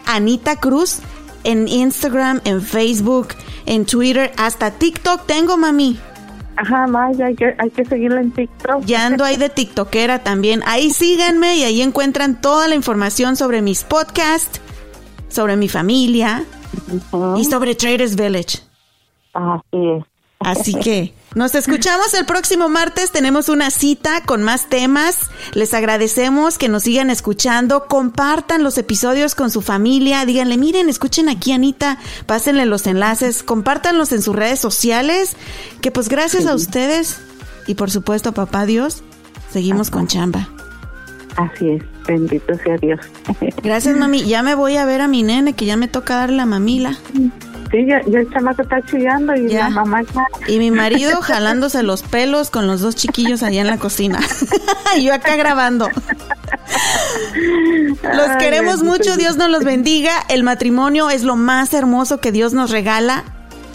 [0.06, 0.97] Anita Cruz.
[1.45, 3.30] En Instagram, en Facebook,
[3.66, 5.97] en Twitter, hasta TikTok tengo, mami.
[6.62, 8.84] Ajá, vaya, hay que, hay que seguirla en TikTok.
[8.84, 10.62] Ya ando ahí de TikTokera también.
[10.66, 14.60] Ahí síganme y ahí encuentran toda la información sobre mis podcasts,
[15.30, 16.43] sobre mi familia
[17.38, 18.60] y sobre Traders Village.
[19.34, 20.03] Así es.
[20.39, 23.12] Así que nos escuchamos el próximo martes.
[23.12, 25.30] Tenemos una cita con más temas.
[25.54, 27.86] Les agradecemos que nos sigan escuchando.
[27.86, 30.26] Compartan los episodios con su familia.
[30.26, 31.98] Díganle, miren, escuchen aquí, Anita.
[32.26, 33.44] Pásenle los enlaces.
[33.44, 35.36] Compártanlos en sus redes sociales.
[35.82, 37.18] Que pues gracias a ustedes
[37.70, 39.04] y por supuesto, papá Dios,
[39.52, 40.50] seguimos con chamba.
[41.36, 41.84] Así es.
[42.08, 43.00] Bendito sea Dios.
[43.62, 44.24] Gracias, mami.
[44.24, 46.98] Ya me voy a ver a mi nene, que ya me toca darle la mamila.
[47.72, 49.65] Sí, ya, ya el chamaco está chillando y Ya.
[49.65, 50.26] la mamá ya.
[50.47, 54.20] Y mi marido jalándose los pelos con los dos chiquillos allá en la cocina.
[54.97, 55.88] Y Yo acá grabando.
[58.03, 59.38] Los queremos mucho, Dios.
[59.38, 60.11] Nos los bendiga.
[60.30, 63.24] El matrimonio es lo más hermoso que Dios nos regala.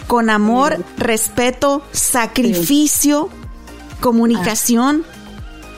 [0.07, 3.29] Con amor, respeto, sacrificio,
[4.01, 5.03] comunicación,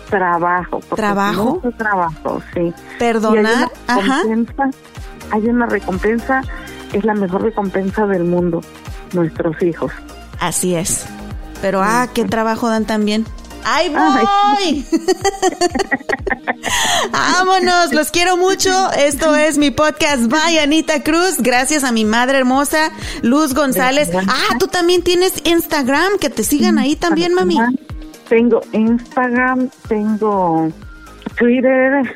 [0.10, 0.80] Trabajo.
[0.82, 1.62] porque Trabajo.
[1.64, 2.74] Mucho trabajo, sí.
[3.00, 3.72] perdonar.
[3.88, 4.22] Hay una Ajá.
[5.32, 6.42] hay una recompensa,
[6.94, 8.62] es la mejor recompensa del mundo,
[9.14, 9.92] nuestros hijos.
[10.40, 11.06] Así es.
[11.62, 13.26] Pero ah, qué trabajo dan también.
[13.70, 14.86] ¡Ay, voy!
[17.12, 18.92] Vámonos, los quiero mucho.
[18.94, 21.36] Esto es mi podcast Bye Anita Cruz.
[21.40, 22.92] Gracias a mi madre hermosa,
[23.24, 24.10] Luz González.
[24.16, 27.58] Ah, tú también tienes Instagram, que te sigan ahí también, mami.
[28.30, 30.72] Tengo Instagram, tengo
[31.38, 32.16] Twitter,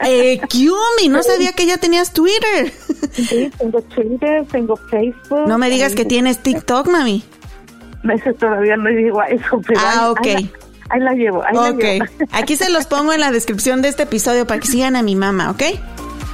[0.00, 2.72] Eh, Kiumi, no sabía que ya tenías Twitter.
[3.12, 5.46] sí, tengo Twitter, tengo Facebook.
[5.46, 7.22] No me digas que Ay, tienes TikTok, mami.
[8.12, 10.26] Ese todavía no digo a eso, pero Ah, ok.
[10.26, 10.50] ahí, la,
[10.90, 12.04] ahí la llevo, ahí la Ok, llevo.
[12.32, 15.14] aquí se los pongo en la descripción de este episodio para que sigan a mi
[15.16, 15.62] mamá, ¿ok?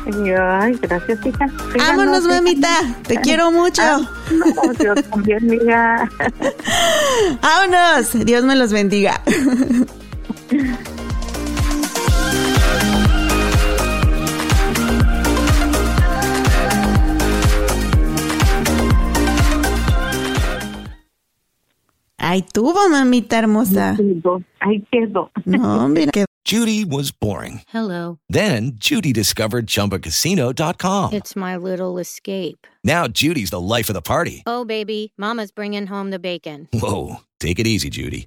[0.08, 1.48] Ay, gracias, hija.
[1.48, 2.70] Síganos, Vámonos, mamita.
[3.06, 3.82] Te quiero mucho.
[3.82, 4.00] Ah,
[4.32, 6.08] no, yo también, mira.
[7.42, 8.24] Vámonos.
[8.24, 9.20] Dios me los bendiga.
[22.30, 23.96] Ay, tuvo, mamita hermosa.
[24.60, 25.30] Ahí quedó.
[25.46, 27.62] No, mira que Judy was boring.
[27.68, 28.18] Hello.
[28.28, 31.14] Then Judy discovered ChumbaCasino.com.
[31.14, 32.66] It's my little escape.
[32.84, 34.42] Now Judy's the life of the party.
[34.44, 36.68] Oh, baby, Mama's bringing home the bacon.
[36.74, 38.26] Whoa, take it easy, Judy.